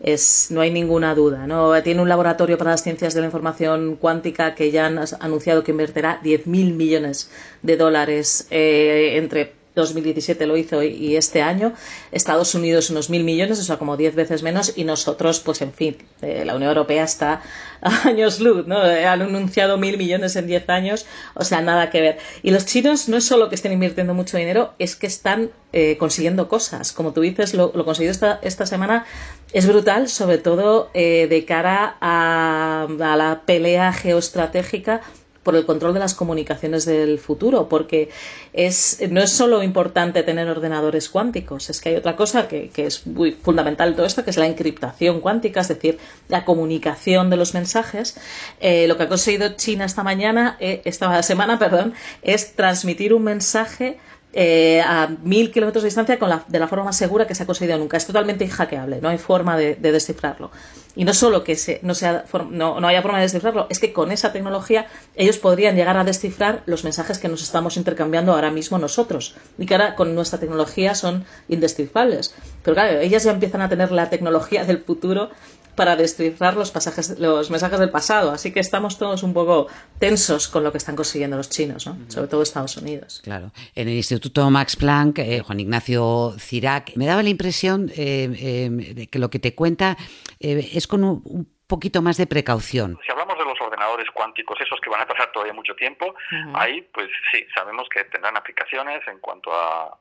Es, 0.01 0.49
no 0.53 0.61
hay 0.61 0.71
ninguna 0.71 1.17
duda. 1.17 1.49
¿no? 1.49 1.83
Tiene 1.83 2.03
un 2.03 2.09
laboratorio 2.09 2.57
para 2.57 2.71
las 2.71 2.85
ciencias 2.85 3.15
de 3.15 3.21
la 3.21 3.27
información 3.27 3.97
cuántica 3.97 4.55
que 4.55 4.71
ya 4.71 4.87
han 4.87 5.01
anunciado 5.19 5.65
que 5.65 5.73
invertirá 5.73 6.21
10.000 6.23 6.47
millones 6.75 7.33
de 7.63 7.77
dólares 7.77 8.47
entre 8.51 9.62
2017 9.75 10.47
lo 10.47 10.57
hizo 10.57 10.83
y 10.83 11.17
este 11.17 11.43
año. 11.43 11.73
Estados 12.11 12.55
Unidos 12.55 12.91
unos 12.91 13.11
mil 13.11 13.25
millones, 13.25 13.59
o 13.59 13.63
sea, 13.63 13.79
como 13.79 13.97
diez 13.97 14.15
veces 14.15 14.43
menos, 14.43 14.73
y 14.77 14.85
nosotros, 14.85 15.41
pues 15.41 15.63
en 15.63 15.73
fin, 15.73 15.97
eh, 16.21 16.45
la 16.45 16.55
Unión 16.55 16.71
Europea 16.71 17.05
está 17.05 17.43
a 17.83 18.09
años 18.09 18.41
luz, 18.41 18.67
¿no? 18.67 18.85
Eh, 18.85 19.07
han 19.07 19.23
anunciado 19.23 19.79
mil 19.79 19.99
millones 19.99 20.37
en 20.37 20.47
diez 20.47 20.69
años, 20.69 21.07
o 21.35 21.45
sea, 21.45 21.61
nada 21.61 21.91
que 21.91 22.01
ver. 22.01 22.19
Y 22.43 22.51
los 22.51 22.67
chinos 22.67 23.09
no 23.09 23.17
es 23.17 23.25
solo 23.25 23.49
que 23.49 23.55
estén 23.55 23.73
invirtiendo 23.73 24.15
mucho 24.15 24.37
dinero, 24.37 24.75
es 24.79 24.97
que 24.97 25.07
están 25.07 25.51
eh, 25.73 25.97
consiguiendo 25.99 26.49
cosas. 26.49 26.93
Como 26.93 27.13
tú 27.13 27.23
dices, 27.23 27.55
lo, 27.55 27.73
lo 27.75 27.85
conseguido 27.85 28.13
esta, 28.13 28.39
esta 28.43 28.67
semana 28.67 29.07
es 29.53 29.67
brutal, 29.67 30.09
sobre 30.09 30.39
todo 30.39 30.91
de 30.93 31.45
cara 31.47 31.97
a 32.01 32.87
la 32.89 33.43
pelea 33.47 33.93
geoestratégica 33.93 35.03
por 35.43 35.57
el 35.57 35.67
control 35.67 35.95
de 35.95 36.01
las 36.01 36.15
comunicaciones 36.15 36.85
del 36.85 37.19
futuro, 37.19 37.69
porque 37.69 38.11
es, 38.53 39.01
no 39.11 39.21
es 39.21 39.31
solo 39.31 39.63
importante 39.63 40.23
tener 40.23 40.49
ordenadores 40.49 41.09
cuánticos, 41.09 41.71
es 41.71 41.81
que 41.81 41.91
hay 41.91 41.97
otra 41.97 42.17
cosa 42.17 42.49
que, 42.49 42.71
es 42.77 43.07
muy 43.07 43.33
fundamental 43.33 43.91
en 43.91 43.97
todo 43.97 44.07
esto, 44.07 44.25
que 44.25 44.31
es 44.31 44.37
la 44.37 44.47
encriptación 44.47 45.21
cuántica, 45.21 45.61
es 45.61 45.69
decir, 45.69 45.99
la 46.29 46.45
comunicación 46.45 47.31
de 47.31 47.37
los 47.37 47.55
mensajes. 47.55 48.17
Eh, 48.61 48.87
lo 48.89 48.97
que 48.97 49.05
ha 49.05 49.09
conseguido 49.09 49.51
China 49.57 49.85
esta 49.85 50.03
mañana, 50.03 50.57
eh, 50.61 50.83
esta 50.85 51.23
semana, 51.23 51.59
perdón, 51.59 51.95
es 52.23 52.55
transmitir 52.55 53.15
un 53.15 53.25
mensaje 53.25 53.99
eh, 54.35 54.81
a 54.81 55.09
mil 55.23 55.51
kilómetros 55.51 55.83
de 55.83 55.89
distancia 55.89 56.19
con 56.19 56.31
la, 56.31 56.45
de 56.49 56.59
la 56.59 56.67
forma 56.67 56.87
más 56.87 56.97
segura 56.97 57.27
que 57.27 57.35
se 57.35 57.43
ha 57.43 57.47
conseguido 57.47 57.77
nunca. 57.79 57.97
Es 57.97 58.07
totalmente 58.07 58.49
hackeable, 58.49 59.01
no 59.01 59.09
hay 59.09 59.19
forma 59.19 59.57
de, 59.57 59.75
descifrarlo. 59.75 60.51
Y 60.95 61.05
no 61.05 61.13
solo 61.15 61.45
que 61.45 61.57
no, 61.83 61.95
sea, 61.95 62.25
no, 62.51 62.81
no, 62.81 62.89
haya 62.89 63.03
forma 63.03 63.19
de 63.19 63.25
descifrarlo, 63.25 63.67
es 63.71 63.79
que 63.79 63.93
con 63.93 64.11
esa 64.11 64.33
tecnología 64.33 64.87
ellos 65.15 65.39
podrían 65.39 65.77
llegar 65.77 65.97
a 65.97 66.05
descifrar 66.05 66.63
los 66.67 66.85
mensajes 66.85 67.19
que 67.19 67.29
nos 67.29 67.43
estamos 67.43 67.77
intercambiando 67.77 68.33
ahora 68.33 68.51
mismo 68.51 68.79
nosotros 68.79 69.35
y 69.59 69.67
que 69.67 69.75
ahora 69.75 69.97
con 69.97 70.15
nuestra 70.15 70.39
tecnología 70.39 70.95
son 70.95 71.25
indescifrables. 71.49 72.35
Pero 72.63 72.75
claro, 72.75 73.01
ellas 73.01 73.25
ya 73.25 73.33
empiezan 73.33 73.61
a 73.63 73.69
tener 73.69 73.93
la 73.93 74.09
tecnología 74.11 74.65
del 74.65 74.83
futuro 74.83 75.31
para 75.75 75.97
descifrar 75.97 76.57
los, 76.57 76.71
pasajes, 76.71 77.19
los 77.19 77.51
mensajes 77.51 77.79
del 77.79 77.91
pasado. 77.91 78.31
Así 78.31 78.53
que 78.53 78.61
estamos 78.61 78.99
todos 78.99 79.23
un 79.23 79.33
poco 79.33 79.69
tensos 79.99 80.49
con 80.49 80.65
lo 80.65 80.73
que 80.73 80.79
están 80.79 80.97
consiguiendo 80.97 81.37
los 81.37 81.49
chinos, 81.49 81.87
¿no? 81.87 81.97
sobre 82.09 82.29
todo 82.29 82.43
Estados 82.43 82.77
Unidos. 82.77 83.21
Claro. 83.23 83.53
En 83.75 83.89
el 83.89 83.95
Instituto 83.95 84.49
Max 84.51 84.77
Planck, 84.77 85.19
eh, 85.19 85.41
Juan 85.41 85.61
Ignacio 85.61 86.35
Cirac, 86.39 86.97
me 86.97 87.07
daba 87.07 87.23
la 87.23 87.31
impresión 87.31 87.91
eh, 87.97 88.31
eh, 88.39 88.95
de 88.95 89.07
que 89.07 89.19
lo 89.19 89.31
que 89.31 89.39
te 89.39 89.55
cuenta 89.55 89.97
es 90.39 90.87
con 90.87 91.05
un, 91.05 91.47
poquito 91.73 92.03
más 92.03 92.19
de 92.19 92.27
precaución. 92.27 92.99
Si 93.03 93.11
hablamos 93.11 93.39
de 93.39 93.42
ordenadores 93.83 94.11
cuánticos, 94.11 94.61
esos 94.61 94.81
que 94.81 94.91
van 94.91 95.01
a 95.01 95.07
pasar 95.07 95.33
todavía 95.33 95.53
mucho 95.53 95.75
tiempo, 95.75 96.15
ahí 96.55 96.83
pues 96.93 97.09
sí, 97.31 97.47
sabemos 97.55 97.89
que 97.89 98.05
tendrán 98.05 98.37
aplicaciones 98.37 99.07
en 99.09 99.19
cuanto 99.19 99.53
a, 99.53 99.99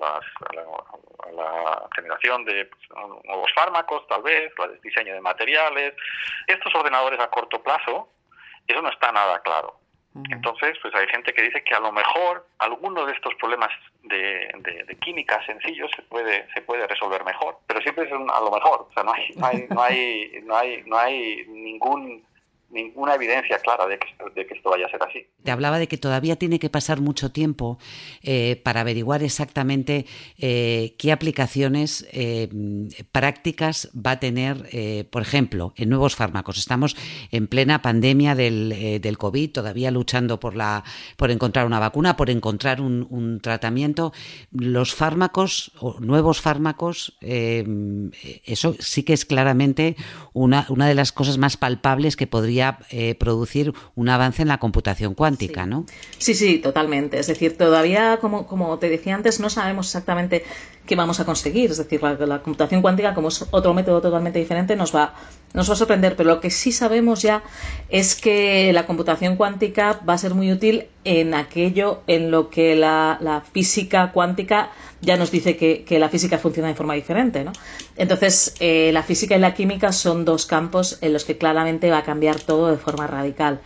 la, 0.00 0.20
generación 1.94 2.44
de 2.44 2.66
pues, 2.66 2.82
nuevos 3.24 3.50
fármacos, 3.54 4.06
tal 4.06 4.22
vez, 4.22 4.52
el 4.58 4.80
diseño 4.80 5.14
de 5.14 5.20
materiales. 5.20 5.94
Estos 6.46 6.74
ordenadores 6.74 7.20
a 7.20 7.28
corto 7.28 7.62
plazo 7.62 8.08
Eso 8.66 8.82
no 8.82 8.90
está 8.90 9.12
nada 9.12 9.40
claro. 9.40 9.78
Entonces, 10.30 10.76
pues 10.82 10.94
hay 10.94 11.06
gente 11.08 11.32
que 11.32 11.42
dice 11.42 11.64
que 11.64 11.74
a 11.74 11.80
lo 11.80 11.90
mejor 11.90 12.46
alguno 12.58 13.06
de 13.06 13.14
estos 13.14 13.34
problemas 13.36 13.70
de, 14.02 14.50
de, 14.58 14.98
química 14.98 15.44
sencillos 15.46 15.90
se 15.96 16.02
puede 16.02 16.46
se 16.52 16.60
puede 16.60 16.86
resolver 16.86 17.24
mejor, 17.24 17.56
pero 17.66 17.80
siempre 17.80 18.04
es 18.04 18.12
a 18.12 18.40
lo 18.40 18.50
mejor. 18.50 18.88
O 18.90 18.92
sea, 18.92 19.04
no 19.04 19.12
hay 19.14 19.30
no 19.36 19.46
hay 19.46 19.66
no 19.70 19.82
hay 19.82 20.42
no 20.44 20.56
hay, 20.56 20.82
no 20.84 20.98
hay 20.98 21.46
ningún 21.46 22.22
ninguna 22.72 23.14
evidencia 23.14 23.58
clara 23.58 23.86
de 23.86 23.98
que, 23.98 24.54
esto 24.54 24.70
vaya 24.70 24.86
a 24.86 24.90
ser 24.90 25.02
así. 25.02 25.26
Te 25.44 25.50
hablaba 25.50 25.78
de 25.78 25.88
que 25.88 25.98
todavía 25.98 26.36
tiene 26.36 26.58
que 26.58 26.70
pasar 26.70 27.00
mucho 27.00 27.30
tiempo 27.30 27.78
eh, 28.22 28.60
para 28.64 28.80
averiguar 28.80 29.22
exactamente 29.22 30.06
eh, 30.38 30.94
qué 30.98 31.12
aplicaciones 31.12 32.06
eh, 32.12 32.48
prácticas 33.12 33.90
va 33.94 34.12
a 34.12 34.20
tener, 34.20 35.06
por 35.10 35.22
ejemplo, 35.22 35.74
en 35.76 35.90
nuevos 35.90 36.16
fármacos. 36.16 36.58
Estamos 36.58 36.96
en 37.30 37.46
plena 37.46 37.82
pandemia 37.82 38.34
del, 38.34 39.16
COVID, 39.18 39.52
todavía 39.52 39.90
luchando 39.90 40.40
por, 40.40 40.56
la, 40.56 40.84
por 41.16 41.30
encontrar 41.30 41.66
una 41.66 41.78
vacuna, 41.78 42.16
por 42.16 42.30
encontrar 42.30 42.80
un, 42.80 43.06
un 43.10 43.40
tratamiento. 43.40 44.12
Los 44.50 44.94
fármacos, 44.94 45.72
o 45.78 46.00
nuevos 46.00 46.40
fármacos, 46.40 47.18
eso 47.20 48.76
sí 48.78 49.02
que 49.02 49.12
es 49.12 49.24
claramente 49.24 49.96
una, 50.32 50.66
una 50.70 50.88
de 50.88 50.94
las 50.94 51.12
cosas 51.12 51.36
más 51.36 51.56
palpables 51.56 52.16
que 52.16 52.26
podría 52.26 52.61
eh, 52.90 53.14
producir 53.14 53.72
un 53.94 54.08
avance 54.08 54.42
en 54.42 54.48
la 54.48 54.58
computación 54.58 55.14
cuántica, 55.14 55.66
¿no? 55.66 55.86
Sí, 56.18 56.34
sí, 56.34 56.58
totalmente. 56.58 57.18
Es 57.18 57.26
decir, 57.26 57.56
todavía, 57.56 58.18
como, 58.20 58.46
como 58.46 58.78
te 58.78 58.88
decía 58.88 59.14
antes, 59.14 59.40
no 59.40 59.50
sabemos 59.50 59.86
exactamente 59.86 60.44
qué 60.86 60.96
vamos 60.96 61.20
a 61.20 61.24
conseguir. 61.24 61.70
Es 61.70 61.78
decir, 61.78 62.02
la, 62.02 62.42
computación 62.42 62.82
cuántica, 62.82 63.14
como 63.14 63.28
es 63.28 63.46
otro 63.50 63.74
método 63.74 64.00
totalmente 64.00 64.38
diferente, 64.38 64.76
nos 64.76 64.94
va, 64.94 65.14
nos 65.54 65.68
va 65.68 65.74
a 65.74 65.76
sorprender. 65.76 66.16
Pero 66.16 66.30
lo 66.30 66.40
que 66.40 66.50
sí 66.50 66.72
sabemos 66.72 67.22
ya 67.22 67.42
es 67.88 68.14
que 68.14 68.72
la 68.72 68.86
computación 68.86 69.36
cuántica 69.36 70.00
va 70.08 70.14
a 70.14 70.18
ser 70.18 70.34
muy 70.34 70.50
útil 70.50 70.86
en 71.04 71.34
aquello 71.34 72.02
en 72.06 72.30
lo 72.30 72.50
que 72.50 72.76
la, 72.76 73.42
física 73.52 74.12
cuántica 74.12 74.70
ya 75.00 75.16
nos 75.16 75.30
dice 75.30 75.56
que, 75.56 75.98
la 75.98 76.08
física 76.08 76.38
funciona 76.38 76.68
de 76.68 76.74
forma 76.74 76.94
diferente. 76.94 77.44
¿no? 77.44 77.52
Entonces, 77.96 78.54
eh, 78.60 78.90
la 78.92 79.02
física 79.02 79.36
y 79.36 79.40
la 79.40 79.54
química 79.54 79.92
son 79.92 80.24
dos 80.24 80.46
campos 80.46 80.98
en 81.00 81.12
los 81.12 81.24
que 81.24 81.38
claramente 81.38 81.90
va 81.90 81.98
a 81.98 82.04
cambiar 82.04 82.40
todo 82.40 82.70
de 82.70 82.76
forma 82.76 83.06
radical. 83.06 83.60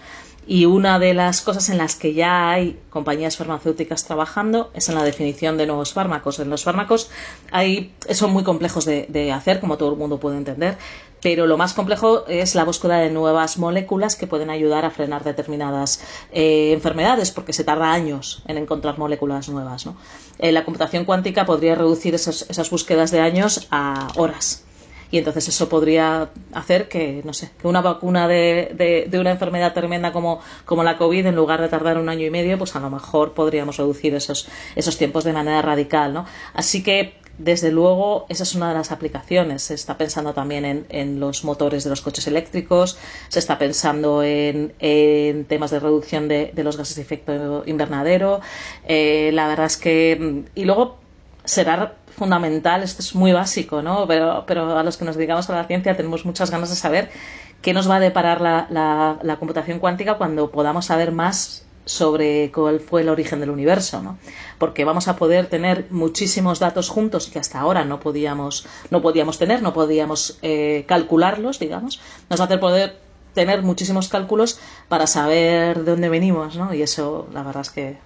Y 0.49 0.65
una 0.65 1.01
de 1.01 1.13
las 1.13 1.41
cosas 1.41 1.69
en 1.71 1.79
las 1.79 1.97
que 1.97 2.15
ya 2.15 2.51
hay 2.51 2.79
compañías 2.91 3.37
farmacéuticas 3.37 4.05
trabajando 4.05 4.71
es 4.75 4.89
en 4.89 4.95
la 4.95 5.03
definición 5.03 5.57
de 5.57 5.67
nuevos 5.67 5.93
fármacos. 5.93 6.39
En 6.39 6.51
los 6.51 6.63
fármacos 6.63 7.11
hay, 7.51 7.93
son 8.11 8.33
muy 8.33 8.45
complejos 8.45 8.85
de, 8.85 9.33
hacer, 9.33 9.59
como 9.59 9.77
todo 9.77 9.91
el 9.91 9.97
mundo 9.97 10.21
puede 10.21 10.37
entender, 10.37 10.79
pero 11.21 11.49
lo 11.49 11.57
más 11.57 11.75
complejo 11.75 12.27
es 12.29 12.55
la 12.55 12.63
búsqueda 12.63 12.99
de 12.99 13.11
nuevas 13.11 13.59
moléculas 13.59 14.15
que 14.15 14.29
pueden 14.29 14.51
ayudar 14.51 14.85
a 14.85 14.91
frenar 14.91 15.25
determinadas 15.25 16.01
eh, 16.31 16.71
enfermedades, 16.73 17.33
porque 17.33 17.53
se 17.53 17.65
tarda 17.65 17.93
años 17.93 18.45
en 18.47 18.59
encontrar 18.59 18.99
moléculas 18.99 19.49
nuevas. 19.49 19.85
¿no? 19.85 19.97
Eh, 20.39 20.53
la 20.53 20.65
computación 20.65 21.05
cuántica 21.05 21.45
podría 21.45 21.75
reducir 21.75 22.15
esas 22.15 22.71
búsquedas 22.71 23.11
de 23.11 23.19
años 23.19 23.67
a 23.73 24.09
horas 24.17 24.63
y 25.11 25.19
entonces 25.19 25.49
eso 25.49 25.69
podría 25.69 26.31
hacer 26.53 26.89
que, 26.89 27.23
no 27.25 27.33
sé, 27.33 27.51
que 27.61 27.69
una 27.69 27.81
vacuna 27.81 28.29
de, 28.29 29.07
de, 29.09 29.19
una 29.19 29.31
enfermedad 29.31 29.73
tremenda 29.73 30.13
como, 30.13 30.41
como 30.65 30.83
la 30.85 30.97
COVID, 30.97 31.27
en 31.27 31.37
lugar 31.37 31.61
de 31.61 31.69
tardar 31.69 31.99
un 31.99 32.09
año 32.09 32.27
y 32.27 32.31
medio, 32.31 32.59
pues 32.59 32.75
a 32.77 32.81
lo 32.81 32.91
mejor 32.91 33.33
podríamos 33.35 33.77
reducir 33.77 34.15
esos, 34.15 34.49
esos 34.75 34.97
tiempos 34.99 35.25
de 35.25 35.33
manera 35.33 35.63
radical, 35.63 36.13
¿no? 36.13 36.27
Así 36.55 36.83
que 36.83 37.15
desde 37.39 37.71
luego, 37.71 38.25
esa 38.31 38.45
es 38.45 38.55
una 38.55 38.71
de 38.71 38.75
las 38.75 38.93
aplicaciones. 38.93 39.63
Se 39.63 39.75
está 39.75 39.99
pensando 39.99 40.33
también 40.33 40.65
en, 40.65 40.87
en 40.89 41.21
los 41.21 41.45
motores 41.45 41.85
de 41.85 41.91
los 41.91 42.01
coches 42.01 42.27
eléctricos, 42.27 42.99
se 43.29 43.39
está 43.39 43.59
pensando 43.59 44.23
en, 44.23 44.73
en 44.79 45.45
temas 45.45 45.71
de 45.71 45.81
reducción 45.81 46.29
de, 46.29 46.51
de, 46.55 46.65
los 46.65 46.79
gases 46.79 46.97
de 46.97 47.03
efecto 47.03 47.63
invernadero. 47.67 48.41
Eh, 48.89 49.31
la 49.35 49.49
verdad 49.49 49.67
es 49.67 49.77
que. 49.77 50.45
Y 50.55 50.65
luego 50.65 50.97
será 51.47 51.95
fundamental, 52.17 52.83
esto 52.83 53.03
es 53.03 53.15
muy 53.15 53.33
básico, 53.33 53.83
¿no? 53.83 54.07
Pero, 54.07 54.45
pero 54.47 54.79
a 54.79 54.83
los 54.83 54.97
que 54.97 55.05
nos 55.05 55.17
dedicamos 55.17 55.49
a 55.49 55.55
la 55.55 55.65
ciencia 55.65 55.97
tenemos 55.97 56.25
muchas 56.25 56.51
ganas 56.51 56.71
de 56.71 56.77
saber 56.77 57.11
qué 57.63 57.73
nos 57.73 57.89
va 57.89 57.97
a 57.97 58.01
deparar 58.01 58.41
la, 58.41 59.19
la, 59.23 59.37
computación 59.37 59.79
cuántica 59.79 60.15
cuando 60.15 60.51
podamos 60.51 60.87
saber 60.87 61.13
más 61.13 61.65
sobre 61.85 62.51
cuál 62.53 62.81
fue 62.81 63.03
el 63.03 63.09
origen 63.09 63.39
del 63.39 63.51
universo, 63.51 64.03
¿no? 64.03 64.19
Porque 64.59 64.85
vamos 64.85 65.09
a 65.09 65.17
poder 65.17 65.47
tener 65.47 65.87
muchísimos 65.91 66.59
datos 66.59 66.89
juntos 66.89 67.29
que 67.29 67.39
hasta 67.39 67.61
ahora 67.61 67.85
no 67.85 68.01
podíamos, 68.01 68.67
no 68.91 69.03
podíamos 69.03 69.39
tener, 69.39 69.63
no 69.63 69.73
podíamos 69.73 70.39
eh, 70.43 70.85
calcularlos, 70.89 71.61
digamos. 71.61 72.01
Nos 72.29 72.41
va 72.41 72.45
a 72.45 72.47
hacer 72.47 72.61
poder 72.61 72.99
tener 73.35 73.63
muchísimos 73.63 74.09
cálculos 74.09 74.59
para 74.89 75.07
saber 75.07 75.85
de 75.85 75.91
dónde 75.93 76.09
venimos, 76.09 76.57
¿no? 76.57 76.75
Y 76.75 76.83
eso, 76.83 77.29
la 77.33 77.43
verdad 77.43 77.61
es 77.61 77.71
que 77.71 77.99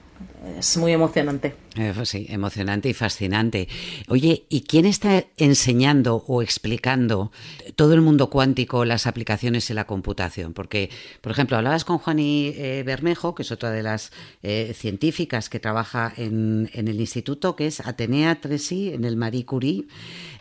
es 0.59 0.77
muy 0.77 0.93
emocionante. 0.93 1.55
Eh, 1.77 1.93
pues 1.95 2.09
sí, 2.09 2.27
emocionante 2.29 2.89
y 2.89 2.95
fascinante. 2.95 3.69
Oye, 4.09 4.45
¿y 4.49 4.63
quién 4.63 4.87
está 4.87 5.25
enseñando 5.37 6.25
o 6.27 6.43
explicando 6.43 7.31
todo 7.77 7.95
el 7.95 8.01
mundo 8.01 8.31
cuántico, 8.31 8.85
las 8.85 9.07
aplicaciones 9.07 9.71
y 9.71 9.75
la 9.75 9.87
computación? 9.87 10.53
Porque, 10.53 10.91
por 11.21 11.33
ejemplo, 11.33 11.57
hablabas 11.57 11.85
con 11.85 11.99
Juani 11.99 12.53
eh, 12.57 12.83
Bermejo, 12.85 13.35
que 13.35 13.43
es 13.43 13.53
otra 13.53 13.71
de 13.71 13.83
las 13.83 14.13
eh, 14.43 14.73
científicas 14.75 15.49
que 15.49 15.61
trabaja 15.61 16.13
en, 16.17 16.71
el 16.73 17.01
instituto, 17.01 17.57
que 17.57 17.67
es 17.67 17.81
Atenea 17.81 18.41
Tresi, 18.41 18.93
en 18.93 19.05
el 19.05 19.17
Marie 19.17 19.45
Curie, 19.45 19.87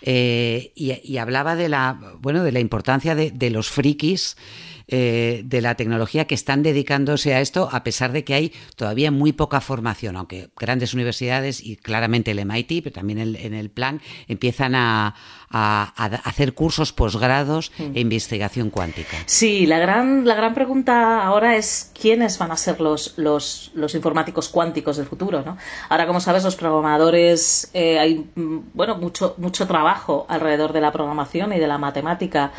y, 0.01 1.17
hablaba 1.17 1.55
de 1.55 1.69
la, 1.69 1.99
bueno, 2.19 2.43
de 2.43 2.51
la 2.51 2.59
importancia 2.59 3.15
de, 3.15 3.31
de 3.31 3.49
los 3.49 3.69
frikis 3.69 4.37
eh, 4.91 5.43
de 5.45 5.61
la 5.61 5.75
tecnología 5.75 6.25
que 6.25 6.35
están 6.35 6.63
dedicándose 6.63 7.33
a 7.35 7.41
esto, 7.41 7.69
a 7.71 7.83
pesar 7.83 8.11
de 8.11 8.23
que 8.23 8.33
hay 8.33 8.53
todavía 8.75 9.11
muy 9.11 9.33
poca 9.33 9.61
formación, 9.61 10.17
aunque 10.17 10.49
grandes 10.57 10.95
universidades 10.95 11.63
y 11.63 11.75
claramente 11.75 12.31
el 12.31 12.43
MIT, 12.43 12.83
pero 12.83 12.93
también 12.93 13.19
en 13.19 13.53
el 13.53 13.69
plan, 13.69 14.01
empiezan 14.27 14.73
a, 14.73 15.15
hacer 15.51 16.53
cursos 16.53 16.93
posgrados 16.93 17.71
mm. 17.77 17.95
e 17.95 17.99
investigación 18.01 18.69
cuántica. 18.69 19.17
Sí, 19.25 19.65
la 19.65 19.79
gran, 19.79 20.25
la 20.25 20.35
gran 20.35 20.53
pregunta 20.53 21.23
ahora 21.23 21.55
es 21.55 21.91
quiénes 21.99 22.37
van 22.37 22.51
a 22.51 22.57
ser 22.57 22.79
los, 22.79 23.17
los, 23.17 23.71
los 23.73 23.95
informáticos 23.95 24.49
cuánticos 24.49 24.97
del 24.97 25.07
futuro. 25.07 25.41
¿no? 25.41 25.57
Ahora, 25.89 26.05
como 26.05 26.19
sabes, 26.19 26.43
los 26.43 26.55
programadores, 26.55 27.71
eh, 27.73 27.97
hay 27.97 28.25
mm, 28.35 28.59
bueno, 28.73 28.97
mucho, 28.97 29.35
mucho 29.37 29.67
trabajo 29.67 30.25
alrededor 30.29 30.73
de 30.73 30.81
la 30.81 30.91
programación 30.91 31.53
y 31.53 31.59
de 31.59 31.67
la 31.67 31.77
matemática. 31.77 32.51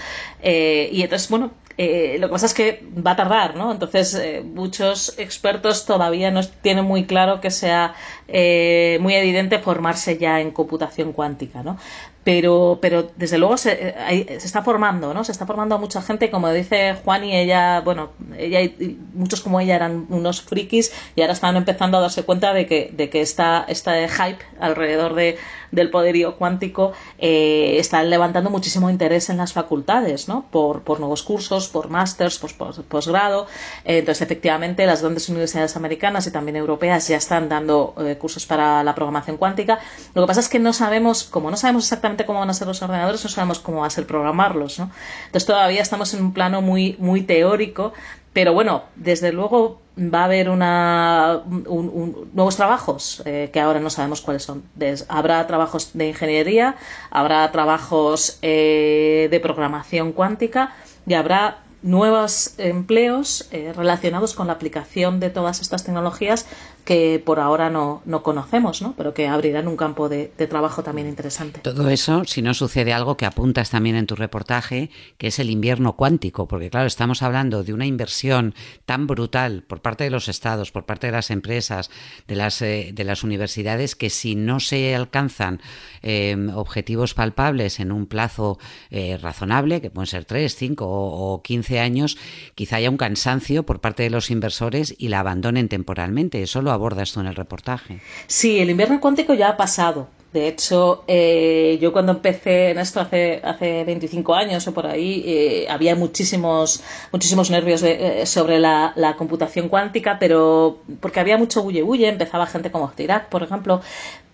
Eh, 0.43 0.89
y 0.93 1.03
entonces, 1.03 1.29
bueno, 1.29 1.53
eh, 1.83 2.19
lo 2.21 2.29
que 2.29 2.33
pasa 2.33 2.45
es 2.45 2.53
que 2.53 2.85
va 2.95 3.13
a 3.13 3.17
tardar, 3.17 3.57
¿no? 3.57 3.73
Entonces, 3.73 4.15
eh, 4.15 4.43
muchos 4.45 5.19
expertos 5.19 5.87
todavía 5.87 6.31
no 6.31 6.43
tienen 6.45 6.85
muy 6.85 7.07
claro 7.07 7.41
que 7.41 7.51
sea 7.51 7.95
eh, 8.29 8.99
muy 9.01 9.15
evidente 9.15 9.59
formarse 9.61 10.19
ya 10.19 10.43
en 10.43 10.51
computación 10.51 11.15
cuántica, 11.15 11.63
¿no? 11.63 11.79
Pero, 12.25 12.79
pero 12.83 13.11
desde 13.17 13.39
luego 13.39 13.57
se, 13.57 13.95
se, 14.29 14.47
está 14.47 14.63
formando, 14.63 15.15
¿no? 15.15 15.25
Se 15.25 15.33
está 15.33 15.47
formando 15.47 15.75
a 15.75 15.79
mucha 15.79 16.03
gente, 16.03 16.31
como 16.31 16.51
dice 16.51 16.97
Juan 17.05 17.25
y 17.25 17.37
ella, 17.37 17.81
bueno, 17.81 18.11
ella 18.37 18.61
y 18.61 18.99
muchos 19.15 19.41
como 19.41 19.61
ella 19.61 19.77
eran 19.77 20.07
unos 20.11 20.43
frikis 20.43 20.93
y 21.17 21.23
ahora 21.23 21.33
están 21.33 21.57
empezando 21.57 21.99
a 21.99 22.01
darse 22.01 22.23
cuenta 22.25 22.53
de 22.53 22.67
que, 22.67 22.91
de 22.95 23.09
que 23.09 23.23
esta, 23.23 23.65
este 23.69 24.09
hype 24.09 24.45
alrededor 24.61 25.15
de, 25.15 25.39
del 25.73 25.91
poderío 25.91 26.37
cuántico 26.37 26.93
eh, 27.19 27.77
está 27.79 28.03
levantando 28.03 28.51
muchísimo 28.51 28.91
interés 28.91 29.31
en 29.31 29.37
las 29.37 29.53
facultades, 29.53 30.29
¿no? 30.29 30.47
Por, 30.51 30.83
por 30.83 31.01
nuevos 31.01 31.23
cursos, 31.23 31.69
por 31.69 31.89
másters, 31.89 32.39
por, 32.39 32.53
posgrado. 32.85 33.47
Eh, 33.85 33.99
entonces, 33.99 34.23
efectivamente, 34.23 34.87
las 34.87 35.03
grandes 35.03 35.29
universidades 35.29 35.77
americanas 35.77 36.27
y 36.27 36.31
también 36.31 36.57
europeas 36.57 37.09
ya 37.09 37.17
están 37.17 37.49
dando 37.49 37.95
eh, 37.99 38.17
cursos 38.19 38.47
para 38.47 38.83
la 38.83 38.95
programación 38.95 39.37
cuántica. 39.37 39.79
Lo 40.15 40.23
que 40.23 40.27
pasa 40.27 40.41
es 40.41 40.49
que 40.49 40.59
no 40.59 40.73
sabemos, 40.73 41.25
como 41.25 41.51
no 41.51 41.57
sabemos 41.57 41.85
exactamente 41.85 42.20
cómo 42.27 42.41
van 42.41 42.51
a 42.51 42.55
ser 42.55 42.67
los 42.67 42.83
ordenadores, 42.83 43.23
no 43.25 43.31
sabemos 43.31 43.59
cómo 43.59 43.81
va 43.81 43.87
a 43.87 43.91
ser 43.91 44.07
programarlos, 44.07 44.79
¿no? 44.79 44.91
Entonces 45.27 45.47
todavía 45.47 45.83
estamos 45.83 46.15
en 46.15 46.25
un 46.25 46.33
plano 46.33 46.63
muy, 46.63 46.97
muy 46.99 47.23
teórico, 47.23 47.93
pero 48.33 48.53
bueno, 48.53 48.85
desde 48.97 49.33
luego 49.33 49.81
va 49.99 50.23
a 50.23 50.25
haber 50.25 50.49
una, 50.49 51.43
nuevos 51.47 52.57
trabajos 52.57 53.23
eh, 53.27 53.51
que 53.53 53.61
ahora 53.61 53.81
no 53.81 53.91
sabemos 53.91 54.21
cuáles 54.21 54.45
son. 54.45 54.63
habrá 55.09 55.47
trabajos 55.47 55.91
de 55.95 56.09
ingeniería, 56.09 56.77
habrá 57.11 57.51
trabajos 57.51 58.39
eh, 58.43 59.29
de 59.31 59.41
programación 59.41 60.13
cuántica 60.13 60.73
y 61.07 61.15
habrá 61.15 61.59
nuevos 61.83 62.55
empleos 62.59 63.49
eh, 63.53 63.73
relacionados 63.75 64.35
con 64.35 64.47
la 64.47 64.53
aplicación 64.55 65.19
de 65.19 65.31
todas 65.31 65.61
estas 65.61 65.85
tecnologías 65.85 66.47
que 66.85 67.23
por 67.25 67.41
ahora 67.41 67.71
no, 67.71 68.03
no 68.05 68.23
conocemos, 68.23 68.83
¿no? 68.83 68.95
pero 68.97 69.15
que 69.15 69.29
abrirán 69.29 69.69
un 69.69 69.77
campo 69.77 70.09
de, 70.09 70.27
trabajo 70.49 70.83
también 70.83 71.09
interesante. 71.09 71.61
Todo 71.61 71.89
eso, 71.91 72.25
si 72.25 72.43
no 72.43 72.55
sucede 72.55 72.93
algo 72.93 73.17
que 73.17 73.27
apuntas 73.27 73.71
también 73.71 73.97
en 73.97 74.07
tu 74.07 74.17
reportaje, 74.17 74.91
que 75.19 75.29
es 75.29 75.39
el 75.39 75.51
invierno 75.51 75.95
cuántico, 75.95 76.49
porque 76.49 76.71
claro, 76.71 76.87
estamos 76.87 77.23
hablando 77.23 77.63
de 77.63 77.73
una 77.73 77.87
inversión 77.87 78.55
tan 78.87 79.07
brutal 79.07 79.63
por 79.67 79.81
parte 79.81 80.05
de 80.05 80.11
los 80.11 80.29
estados, 80.29 80.73
por 80.73 80.87
parte 80.87 81.07
de 81.07 81.13
las 81.13 81.31
empresas, 81.31 81.91
de 82.27 82.37
las, 82.37 82.63
eh, 82.63 82.91
de 82.93 83.05
las 83.05 83.23
universidades, 83.23 83.95
que 83.95 84.11
si 84.11 84.35
no 84.35 84.61
se 84.61 84.95
alcanzan 84.95 85.61
eh, 86.03 86.37
objetivos 86.55 87.15
palpables 87.15 87.81
en 87.81 87.93
un 87.93 88.07
plazo 88.07 88.59
eh, 88.91 89.19
razonable, 89.19 89.81
que 89.81 89.91
pueden 89.91 90.07
ser 90.07 90.25
3, 90.25 90.55
5 90.55 90.85
o, 90.87 91.43
15 91.43 91.81
años, 91.81 92.17
quizá 92.55 92.77
haya 92.77 92.91
un 92.91 92.97
cansancio 92.97 93.65
por 93.65 93.81
parte 93.81 94.03
de 94.03 94.11
los 94.11 94.31
inversores 94.31 94.95
y 94.99 95.09
la 95.09 95.21
abandonen 95.21 95.69
temporalmente. 95.69 96.43
Eso 96.43 96.63
lo 96.63 96.70
abordas 96.73 97.13
tú 97.13 97.21
en 97.21 97.27
el 97.27 97.35
reportaje. 97.35 98.01
Sí, 98.27 98.59
el 98.61 98.71
invierno 98.71 99.01
cuántico 99.01 99.35
ya 99.35 99.51
ha 99.51 99.57
pasado. 99.57 100.09
De 100.33 100.47
hecho, 100.47 101.03
eh, 101.09 101.77
yo 101.83 101.93
cuando 101.93 102.13
empecé 102.13 102.71
en 102.71 102.79
esto 102.79 103.01
hace, 103.01 103.41
hace 103.43 103.83
25 103.83 104.33
años 104.33 104.67
o 104.69 104.73
por 104.73 104.87
ahí, 104.87 105.25
eh, 105.27 105.67
había 105.69 105.97
muchísimos, 105.97 106.83
muchísimos 107.11 107.51
nervios 107.51 107.85
sobre 108.29 108.61
la, 108.61 109.15
computación 109.19 109.69
cuántica, 109.69 110.19
pero 110.21 110.79
porque 111.01 111.19
había 111.19 111.37
mucho 111.37 111.63
bulle 111.65 111.83
bulle, 111.83 112.09
empezaba 112.09 112.47
gente 112.47 112.71
como 112.71 112.93
Dirac, 112.97 113.29
por 113.29 113.43
ejemplo, 113.43 113.81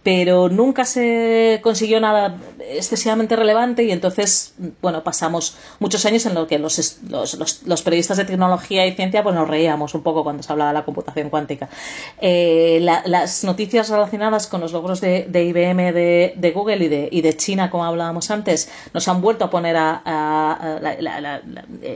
pero 0.07 0.49
nunca 0.49 0.85
se 0.85 1.59
consiguió 1.65 1.99
nada 1.99 2.37
excesivamente 2.61 3.35
relevante 3.35 3.83
y 3.83 3.91
entonces, 3.91 4.55
bueno, 4.81 5.03
pasamos 5.03 5.57
muchos 5.81 6.07
años 6.07 6.25
en 6.27 6.35
los 6.35 6.47
que 6.47 6.61
los, 6.61 7.01
los, 7.09 7.83
periodistas 7.83 8.17
de 8.17 8.25
tecnología 8.25 8.87
y 8.87 8.95
ciencia 8.95 9.25
pues 9.25 9.35
nos 9.35 9.49
reíamos 9.49 9.97
un 9.97 10.05
poco 10.05 10.23
cuando 10.23 10.45
se 10.45 10.53
hablaba 10.53 10.71
de 10.71 10.75
la 10.75 10.85
computación 10.85 11.29
cuántica. 11.29 11.69
Eh, 12.21 12.79
las 12.81 13.43
noticias 13.43 13.89
relacionadas 13.89 14.47
con 14.47 14.61
los 14.61 14.73
logros 14.73 15.01
de, 15.01 15.27
IBM, 15.29 15.93
de, 15.93 16.53
Google 16.55 16.85
y 16.85 16.89
de, 16.89 17.09
y 17.11 17.23
de 17.23 17.37
China, 17.37 17.69
como 17.69 17.85
hablábamos 17.85 18.31
antes, 18.31 18.71
nos 18.95 19.09
han 19.09 19.21
vuelto 19.21 19.47
a 19.47 19.51
poner 19.51 19.75
a, 19.77 20.79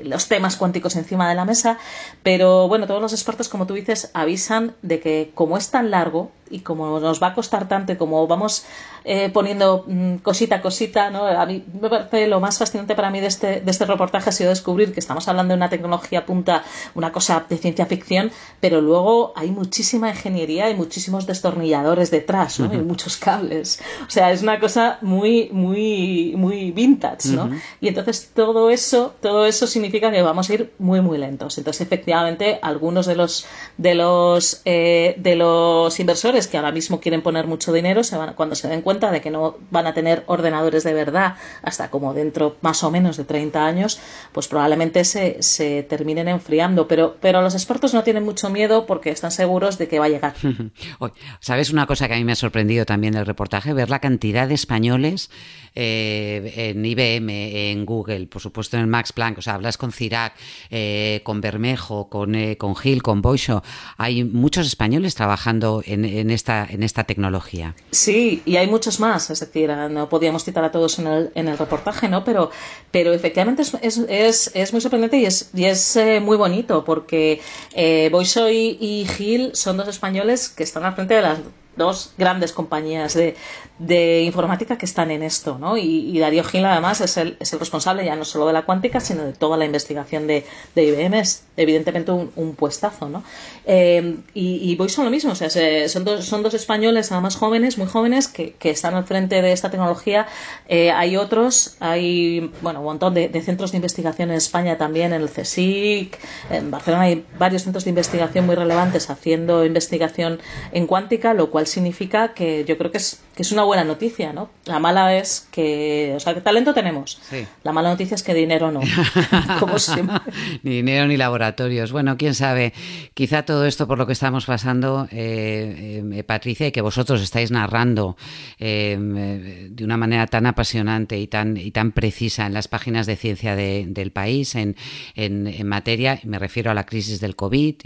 los 0.03 0.27
temas 0.27 0.57
cuánticos 0.57 0.97
encima 0.97 1.29
de 1.29 1.37
la 1.37 1.45
mesa, 1.45 1.79
pero 2.25 2.67
bueno, 2.67 2.89
todos 2.89 3.01
los 3.01 3.13
expertos, 3.13 3.49
como 3.49 3.69
tú 3.69 3.75
dices, 3.75 4.11
avisan 4.15 4.75
de 4.83 4.99
que 4.99 5.31
como 5.33 5.57
es 5.57 5.71
tan 5.71 5.93
largo 5.93 6.33
y 6.51 6.61
como 6.61 7.01
nos 7.01 7.23
va 7.23 7.29
a 7.29 7.35
costar 7.35 7.69
tanto 7.69 7.97
como 7.97 8.27
vamos 8.27 8.65
eh, 9.05 9.31
poniendo 9.31 9.85
mm, 9.87 10.17
cosita 10.17 10.57
a 10.57 10.61
cosita, 10.61 11.11
¿no? 11.11 11.25
A 11.27 11.47
mí 11.47 11.65
me 11.81 11.89
parece 11.89 12.27
lo 12.27 12.41
más 12.41 12.59
fascinante 12.59 12.95
para 12.95 13.11
mí 13.11 13.21
de 13.21 13.29
este, 13.29 13.61
de 13.61 13.71
este 13.71 13.87
reportaje 13.87 14.29
ha 14.29 14.33
sido 14.33 14.51
descubrir 14.51 14.93
que 14.93 15.01
estamos 15.01 15.27
hablando 15.29 15.53
de 15.53 15.57
una 15.57 15.71
tecnología 15.71 16.27
punta, 16.27 16.65
una 16.95 17.11
cosa 17.13 17.47
de 17.49 17.57
ciencia 17.57 17.87
ficción, 17.87 18.31
pero 18.61 18.81
luego 18.81 19.33
hay 19.37 19.51
muchísima 19.51 20.11
ingeniería 20.11 20.69
y 20.69 20.75
muchísimos 20.75 21.27
destornilladores 21.27 22.11
detrás, 22.11 22.61
¿no? 22.61 22.73
Y 22.75 22.79
muchos 22.79 23.17
cables. 23.17 23.81
O 24.07 24.11
sea, 24.11 24.33
es 24.33 24.43
una 24.43 24.61
cosa 24.61 24.99
muy, 25.01 25.49
muy, 25.53 26.35
muy 26.37 26.73
vintage, 26.73 27.29
¿no? 27.31 27.51
Y 27.81 27.89
entonces 27.89 28.31
todo 28.35 28.71
eso, 28.71 29.15
todo 29.21 29.47
eso 29.47 29.67
significa 29.67 30.11
que 30.11 30.23
vamos 30.23 30.51
a 30.51 30.55
ir 30.55 30.73
muy, 30.79 31.01
muy 31.01 31.19
lentos. 31.19 31.57
Entonces, 31.59 31.81
efectivamente, 31.81 32.59
algunos 32.61 33.07
de 33.07 33.17
los, 33.17 33.47
de 33.79 33.95
los, 33.95 34.63
eh, 34.65 35.15
de 35.19 35.37
los 35.37 35.99
inversores 36.01 36.40
que 36.49 36.57
ahora 36.57 36.73
mismo 36.73 37.01
quieren 37.01 37.23
poner 37.23 37.47
mucho 37.47 37.73
dinero 37.73 38.05
se 38.05 38.17
van, 38.17 38.35
cuando 38.35 38.55
se 38.55 38.69
den 38.69 38.83
cuenta 38.83 39.11
de 39.11 39.21
que 39.21 39.31
no 39.31 39.57
van 39.71 39.87
a 39.87 39.95
tener 39.95 40.25
ordenadores 40.27 40.85
de 40.85 40.95
verdad 40.95 41.37
hasta 41.63 41.91
como 41.91 42.15
dentro 42.15 42.57
más 42.61 42.83
o 42.85 42.91
menos 42.91 43.17
de 43.17 43.25
30 43.25 43.65
años, 43.65 44.01
pues 44.33 44.49
probablemente 44.49 45.05
se, 45.05 45.43
se 45.43 45.83
terminen 45.83 46.29
enfriando. 46.29 46.89
Pero, 46.89 47.17
pero 47.21 47.43
los 47.43 47.55
expertos 47.55 47.95
no 47.95 48.03
tienen 48.03 48.25
mucho 48.25 48.51
miedo 48.51 48.87
porque 48.87 49.11
están 49.11 49.31
seguros 49.31 49.79
de 49.79 49.89
que 49.89 49.99
va 49.99 50.07
a 50.07 50.09
llegar. 50.09 50.35
¿Sabes 51.41 51.71
una 51.71 51.87
cosa 51.87 52.09
que 52.09 52.15
a 52.15 52.17
mí 52.17 52.25
me 52.25 52.33
ha 52.33 52.37
sorprendido 52.37 52.85
también 52.85 53.15
del 53.15 53.27
reportaje? 53.27 53.73
Ver 53.73 53.91
la 53.91 54.01
cantidad 54.01 54.49
de 54.49 54.55
españoles 54.55 55.31
eh, 55.75 56.53
en 56.57 56.85
IBM, 56.85 57.31
en 57.71 57.87
Google, 57.87 58.27
por 58.27 58.43
supuesto 58.43 58.77
en 58.77 58.83
el 58.83 58.89
Max 58.89 59.13
Planck, 59.13 59.39
o 59.39 59.43
sea, 59.43 59.55
hablas 59.55 59.77
con 59.77 59.93
Cirac, 59.93 60.35
eh, 60.71 61.21
con 61.25 61.41
Bermejo, 61.41 62.09
con, 62.09 62.35
eh, 62.35 62.57
con 62.57 62.75
Gil, 62.77 63.03
con 63.03 63.23
Boisho. 63.23 63.63
Hay 63.97 64.25
muchos 64.25 64.67
españoles 64.67 65.15
trabajando 65.15 65.83
en, 65.85 66.30
esta, 66.33 66.67
en 66.69 66.83
esta 66.83 67.05
tecnología. 67.05 67.75
Sí, 67.91 68.43
y 68.45 68.57
hay 68.57 68.67
muchos 68.67 69.01
más, 69.01 69.31
es 69.31 69.41
decir, 69.41 69.71
no 69.91 70.09
podíamos 70.09 70.45
citar 70.45 70.65
a 70.65 70.71
todos 70.71 70.99
en 70.99 71.07
el, 71.07 71.31
en 71.35 71.49
el 71.49 71.59
reportaje, 71.59 72.09
¿no? 72.09 72.25
Pero, 72.25 72.51
pero 72.91 73.13
efectivamente 73.13 73.63
es, 73.63 73.99
es, 74.09 74.51
es, 74.55 74.73
muy 74.73 74.81
sorprendente 74.81 75.19
y 75.19 75.27
es, 75.27 75.51
y 75.55 75.65
es 75.65 75.97
eh, 75.97 76.21
muy 76.21 76.37
bonito 76.37 76.85
porque 76.85 77.41
eh, 77.75 78.09
Boiso 78.13 78.51
y, 78.51 78.77
y 78.81 79.07
Gil 79.07 79.51
son 79.55 79.77
dos 79.77 79.89
españoles 79.89 80.49
que 80.49 80.63
están 80.63 80.85
al 80.85 80.95
frente 80.95 81.15
de 81.15 81.23
las 81.23 81.39
dos 81.77 82.13
grandes 82.19 82.53
compañías 82.53 83.15
de, 83.15 83.37
de, 83.79 84.23
informática 84.23 84.77
que 84.77 84.87
están 84.87 85.11
en 85.11 85.23
esto, 85.23 85.59
¿no? 85.59 85.77
Y, 85.77 86.19
Darío 86.19 86.45
Gil 86.45 86.65
además 86.65 87.01
es 87.01 87.17
el, 87.17 87.37
es 87.41 87.53
el, 87.53 87.61
responsable 87.61 88.05
ya 88.05 88.17
no 88.17 88.25
solo 88.25 88.47
de 88.47 88.53
la 88.53 88.63
cuántica, 88.63 89.01
sino 89.01 89.25
de 89.25 89.33
toda 89.33 89.57
la 89.57 89.65
investigación 89.65 90.27
de, 90.27 90.45
de 90.75 90.85
IBM. 90.85 91.15
Es 91.15 91.45
evidentemente 91.57 92.13
un, 92.13 92.31
un 92.37 92.55
puestazo, 92.55 93.09
¿no? 93.09 93.23
Eh, 93.65 94.17
y, 94.35 94.77
y 94.81 94.89
son 94.89 95.05
lo 95.05 95.11
mismo, 95.11 95.33
o 95.33 95.35
sea, 95.35 95.49
son, 95.89 96.05
dos, 96.05 96.25
son 96.25 96.43
dos 96.43 96.55
españoles, 96.55 97.13
además 97.13 97.37
jóvenes, 97.37 97.79
muy 97.79 97.87
jóvenes, 97.87 98.29
que, 98.29 98.55
que 98.55 98.71
están 98.71 98.95
al 98.95 99.05
frente 99.05 99.41
de 99.41 99.53
esta 99.53 99.71
tecnología. 99.71 100.27
Eh, 100.69 100.91
hay 100.91 101.17
otros, 101.17 101.77
hay, 101.81 102.51
bueno, 102.63 102.81
un 102.81 102.87
montón 102.87 103.15
de, 103.15 103.29
de, 103.29 103.43
centros 103.43 103.73
de 103.73 103.79
investigación 103.79 104.31
en 104.31 104.37
España 104.37 104.77
también, 104.77 105.13
en 105.13 105.23
el 105.23 105.31
CSIC, 105.31 106.19
en 106.51 106.71
Barcelona 106.71 107.05
hay 107.05 107.25
varios 107.39 107.63
centros 107.63 107.85
de 107.85 107.91
investigación 107.91 108.47
muy 108.47 108.55
relevantes 108.55 109.09
haciendo 109.11 109.65
investigación 109.65 110.41
en 110.73 110.87
cuántica, 110.87 111.35
lo 111.35 111.51
cual 111.51 111.60
significa 111.67 112.35
que 112.35 112.65
yo 112.65 112.77
creo 112.79 112.91
que 112.91 112.99
es, 112.99 113.21
que 113.35 113.43
es 113.43 113.53
una 113.53 113.65
buena 113.65 113.85
noticia, 113.85 114.33
¿no? 114.33 114.51
La 114.65 114.79
mala 114.79 115.17
es 115.17 115.49
que, 115.51 116.13
o 116.17 116.21
sea, 116.21 116.35
que 116.35 116.41
talento 116.41 116.75
tenemos. 116.75 117.21
La 117.65 117.73
mala 117.73 117.91
noticia 117.91 118.15
es 118.15 118.23
que 118.23 118.35
dinero 118.35 118.71
no, 118.71 118.81
como 119.61 119.79
siempre. 119.79 120.19
ni 120.63 120.73
dinero 120.73 121.07
ni 121.07 121.17
laboratorios. 121.17 121.93
Bueno, 121.93 122.17
quién 122.17 122.35
sabe, 122.35 122.73
quizá 123.15 123.45
todo 123.45 123.67
esto 123.67 123.87
por 123.87 123.99
lo 123.99 124.07
que 124.07 124.13
estamos 124.13 124.47
pasando, 124.47 125.09
eh, 125.11 126.03
eh, 126.13 126.25
Patricia, 126.25 126.67
y 126.67 126.73
que 126.73 126.81
vosotros 126.81 127.23
estáis 127.23 127.51
narrando 127.51 128.17
eh, 128.59 129.69
de 129.71 129.85
una 129.85 129.97
manera 129.97 130.27
tan 130.27 130.47
apasionante 130.47 131.19
y 131.19 131.27
tan, 131.27 131.57
y 131.57 131.71
tan 131.71 131.93
precisa 131.93 132.47
en 132.47 132.55
las 132.55 132.69
páginas 132.69 133.07
de 133.07 133.17
ciencia 133.17 133.57
del 133.57 134.13
país, 134.13 134.55
en, 134.55 134.77
en, 135.15 135.47
en, 135.47 135.67
materia, 135.67 136.21
me 136.25 136.39
refiero 136.39 136.71
a 136.71 136.75
la 136.75 136.87
crisis 136.87 137.21
del 137.21 137.37
COVID, 137.37 137.77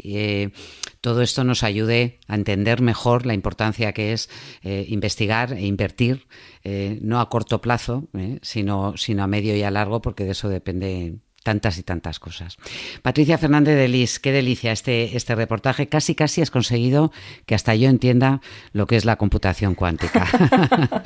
todo 1.04 1.20
esto 1.20 1.44
nos 1.44 1.62
ayude 1.64 2.18
a 2.28 2.34
entender 2.34 2.80
mejor 2.80 3.26
la 3.26 3.34
importancia 3.34 3.92
que 3.92 4.14
es 4.14 4.30
eh, 4.62 4.86
investigar 4.88 5.52
e 5.52 5.66
invertir, 5.66 6.26
eh, 6.62 6.98
no 7.02 7.20
a 7.20 7.28
corto 7.28 7.60
plazo, 7.60 8.08
eh, 8.14 8.38
sino, 8.40 8.96
sino 8.96 9.22
a 9.22 9.26
medio 9.26 9.54
y 9.54 9.62
a 9.64 9.70
largo, 9.70 10.00
porque 10.00 10.24
de 10.24 10.30
eso 10.30 10.48
depende 10.48 11.18
tantas 11.44 11.78
y 11.78 11.82
tantas 11.84 12.18
cosas. 12.18 12.56
Patricia 13.02 13.38
Fernández 13.38 13.76
de 13.76 13.86
Lis, 13.86 14.18
qué 14.18 14.32
delicia 14.32 14.72
este, 14.72 15.16
este 15.16 15.34
reportaje. 15.36 15.86
Casi, 15.86 16.14
casi 16.14 16.42
has 16.42 16.50
conseguido 16.50 17.12
que 17.46 17.54
hasta 17.54 17.74
yo 17.74 17.88
entienda 17.88 18.40
lo 18.72 18.86
que 18.86 18.96
es 18.96 19.04
la 19.04 19.16
computación 19.16 19.74
cuántica. 19.74 20.26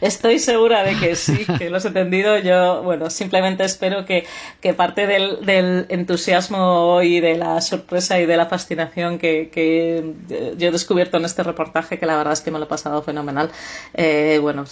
Estoy 0.00 0.38
segura 0.40 0.82
de 0.82 0.96
que 0.96 1.14
sí, 1.14 1.46
que 1.58 1.70
lo 1.70 1.76
has 1.76 1.84
entendido. 1.84 2.38
Yo, 2.38 2.82
bueno, 2.82 3.08
simplemente 3.08 3.64
espero 3.64 4.04
que, 4.04 4.26
que 4.60 4.74
parte 4.74 5.06
del, 5.06 5.46
del, 5.46 5.86
entusiasmo 5.88 7.00
y 7.02 7.20
de 7.20 7.36
la 7.36 7.60
sorpresa 7.60 8.18
y 8.20 8.26
de 8.26 8.36
la 8.36 8.46
fascinación 8.46 9.18
que, 9.18 9.48
que, 9.50 10.14
yo 10.58 10.68
he 10.68 10.72
descubierto 10.72 11.18
en 11.18 11.24
este 11.24 11.44
reportaje, 11.44 11.98
que 11.98 12.06
la 12.06 12.16
verdad 12.16 12.32
es 12.32 12.40
que 12.40 12.50
me 12.50 12.58
lo 12.58 12.64
he 12.64 12.68
pasado 12.68 13.02
fenomenal, 13.02 13.50
eh, 13.94 14.38
bueno, 14.42 14.64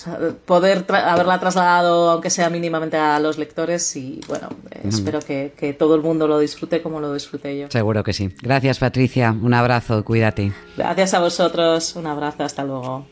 poder 0.47 0.85
haberla 0.89 1.39
trasladado, 1.39 2.11
aunque 2.11 2.31
sea 2.31 2.51
mínimamente 2.51 2.97
a 2.97 3.21
los 3.21 3.39
lectores 3.39 3.95
y 3.95 4.16
y 4.17 4.27
bueno, 4.27 4.49
espero 4.83 5.21
que, 5.21 5.53
que, 5.57 5.75
todo 5.75 5.95
el 5.95 6.01
mundo 6.01 6.27
lo 6.27 6.39
disfrute 6.39 6.81
como 6.81 7.01
lo 7.01 7.13
disfrute 7.13 7.59
yo. 7.59 7.67
Seguro 7.71 8.03
que 8.03 8.15
sí. 8.15 8.31
Gracias 8.41 8.79
Patricia, 8.79 9.31
un 9.31 9.53
abrazo, 9.53 10.05
cuídate. 10.05 10.53
Gracias 10.77 11.13
a 11.13 11.21
vosotros, 11.21 11.95
un 11.97 12.07
abrazo, 12.07 12.45
hasta 12.45 12.65
luego. 12.65 13.07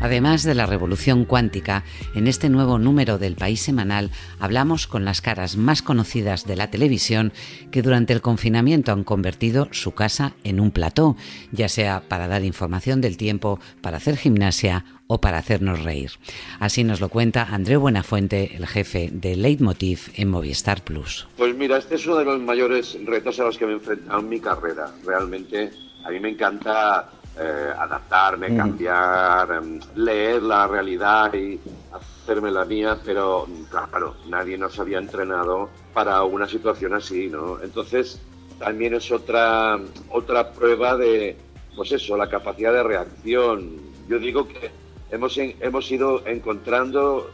Además 0.00 0.42
de 0.42 0.54
la 0.54 0.66
revolución 0.66 1.24
cuántica, 1.24 1.84
en 2.14 2.26
este 2.26 2.48
nuevo 2.48 2.78
número 2.78 3.18
del 3.18 3.34
País 3.34 3.60
Semanal 3.60 4.10
hablamos 4.38 4.86
con 4.86 5.04
las 5.04 5.20
caras 5.20 5.56
más 5.56 5.82
conocidas 5.82 6.46
de 6.46 6.56
la 6.56 6.70
televisión 6.70 7.32
que 7.70 7.82
durante 7.82 8.12
el 8.12 8.20
confinamiento 8.20 8.92
han 8.92 9.04
convertido 9.04 9.68
su 9.72 9.92
casa 9.92 10.34
en 10.44 10.60
un 10.60 10.70
plató, 10.70 11.16
ya 11.50 11.68
sea 11.68 12.02
para 12.08 12.28
dar 12.28 12.44
información 12.44 13.00
del 13.00 13.16
tiempo, 13.16 13.58
para 13.80 13.96
hacer 13.96 14.16
gimnasia 14.16 14.84
o 15.06 15.20
para 15.20 15.38
hacernos 15.38 15.82
reír. 15.82 16.10
Así 16.58 16.84
nos 16.84 17.00
lo 17.00 17.08
cuenta 17.08 17.44
Andreu 17.44 17.80
Buenafuente, 17.80 18.56
el 18.56 18.66
jefe 18.66 19.10
de 19.12 19.36
Leitmotiv 19.36 20.10
en 20.14 20.28
Movistar 20.28 20.82
Plus. 20.82 21.26
Pues 21.36 21.56
mira, 21.56 21.78
este 21.78 21.94
es 21.94 22.06
uno 22.06 22.16
de 22.16 22.24
los 22.24 22.40
mayores 22.40 22.98
retos 23.04 23.40
a 23.40 23.44
los 23.44 23.56
que 23.56 23.66
me 23.66 23.72
he 23.72 23.76
enfrentado 23.76 24.20
en 24.20 24.28
mi 24.28 24.40
carrera. 24.40 24.92
Realmente 25.04 25.70
a 26.04 26.10
mí 26.10 26.20
me 26.20 26.30
encanta 26.30 27.10
eh, 27.38 27.72
adaptarme, 27.78 28.56
cambiar, 28.56 29.50
em, 29.52 29.80
leer 29.94 30.42
la 30.42 30.66
realidad 30.66 31.34
y 31.34 31.60
hacerme 31.92 32.50
la 32.50 32.64
mía, 32.64 32.98
pero 33.04 33.46
claro, 33.70 34.16
nadie 34.28 34.56
nos 34.56 34.78
había 34.78 34.98
entrenado 34.98 35.68
para 35.92 36.22
una 36.24 36.48
situación 36.48 36.94
así, 36.94 37.28
¿no? 37.28 37.60
Entonces, 37.62 38.20
también 38.58 38.94
es 38.94 39.10
otra, 39.12 39.78
otra 40.10 40.50
prueba 40.52 40.96
de, 40.96 41.36
pues 41.74 41.92
eso, 41.92 42.16
la 42.16 42.28
capacidad 42.28 42.72
de 42.72 42.82
reacción. 42.82 43.80
Yo 44.08 44.18
digo 44.18 44.48
que 44.48 44.70
hemos, 45.10 45.36
hemos 45.38 45.90
ido 45.90 46.26
encontrando 46.26 47.30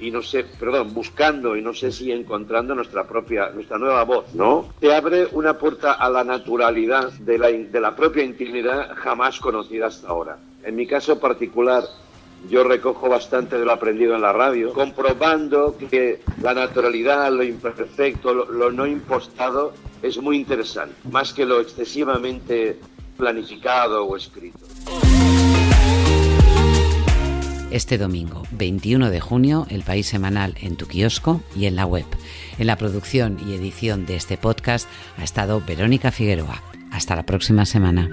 y 0.00 0.10
no 0.10 0.22
sé, 0.22 0.44
perdón, 0.44 0.94
buscando 0.94 1.56
y 1.56 1.62
no 1.62 1.74
sé 1.74 1.92
si 1.92 2.12
encontrando 2.12 2.74
nuestra 2.74 3.06
propia, 3.06 3.50
nuestra 3.50 3.78
nueva 3.78 4.04
voz, 4.04 4.34
¿no? 4.34 4.68
Te 4.80 4.94
abre 4.94 5.26
una 5.32 5.58
puerta 5.58 5.92
a 5.92 6.08
la 6.08 6.24
naturalidad 6.24 7.12
de 7.12 7.38
la, 7.38 7.48
de 7.48 7.80
la 7.80 7.94
propia 7.94 8.22
intimidad 8.22 8.94
jamás 8.96 9.40
conocida 9.40 9.86
hasta 9.86 10.08
ahora. 10.08 10.38
En 10.64 10.76
mi 10.76 10.86
caso 10.86 11.18
particular, 11.18 11.84
yo 12.48 12.64
recojo 12.64 13.08
bastante 13.08 13.58
de 13.58 13.64
lo 13.64 13.72
aprendido 13.72 14.14
en 14.14 14.22
la 14.22 14.32
radio, 14.32 14.72
comprobando 14.72 15.76
que 15.90 16.20
la 16.40 16.54
naturalidad, 16.54 17.30
lo 17.32 17.42
imperfecto, 17.42 18.34
lo, 18.34 18.72
no 18.72 18.86
impostado 18.86 19.72
es 20.02 20.18
muy 20.18 20.38
interesante, 20.38 20.94
más 21.10 21.32
que 21.32 21.46
lo 21.46 21.60
excesivamente 21.60 22.78
planificado 23.16 24.04
o 24.04 24.16
escrito. 24.16 24.58
Este 27.72 27.96
domingo, 27.96 28.42
21 28.50 29.08
de 29.08 29.20
junio, 29.20 29.66
El 29.70 29.80
País 29.80 30.06
Semanal 30.06 30.54
en 30.60 30.76
tu 30.76 30.86
kiosco 30.86 31.40
y 31.56 31.64
en 31.64 31.74
la 31.74 31.86
web. 31.86 32.04
En 32.58 32.66
la 32.66 32.76
producción 32.76 33.38
y 33.48 33.54
edición 33.54 34.04
de 34.04 34.16
este 34.16 34.36
podcast 34.36 34.86
ha 35.16 35.24
estado 35.24 35.62
Verónica 35.66 36.10
Figueroa. 36.10 36.62
Hasta 36.90 37.16
la 37.16 37.22
próxima 37.22 37.64
semana. 37.64 38.10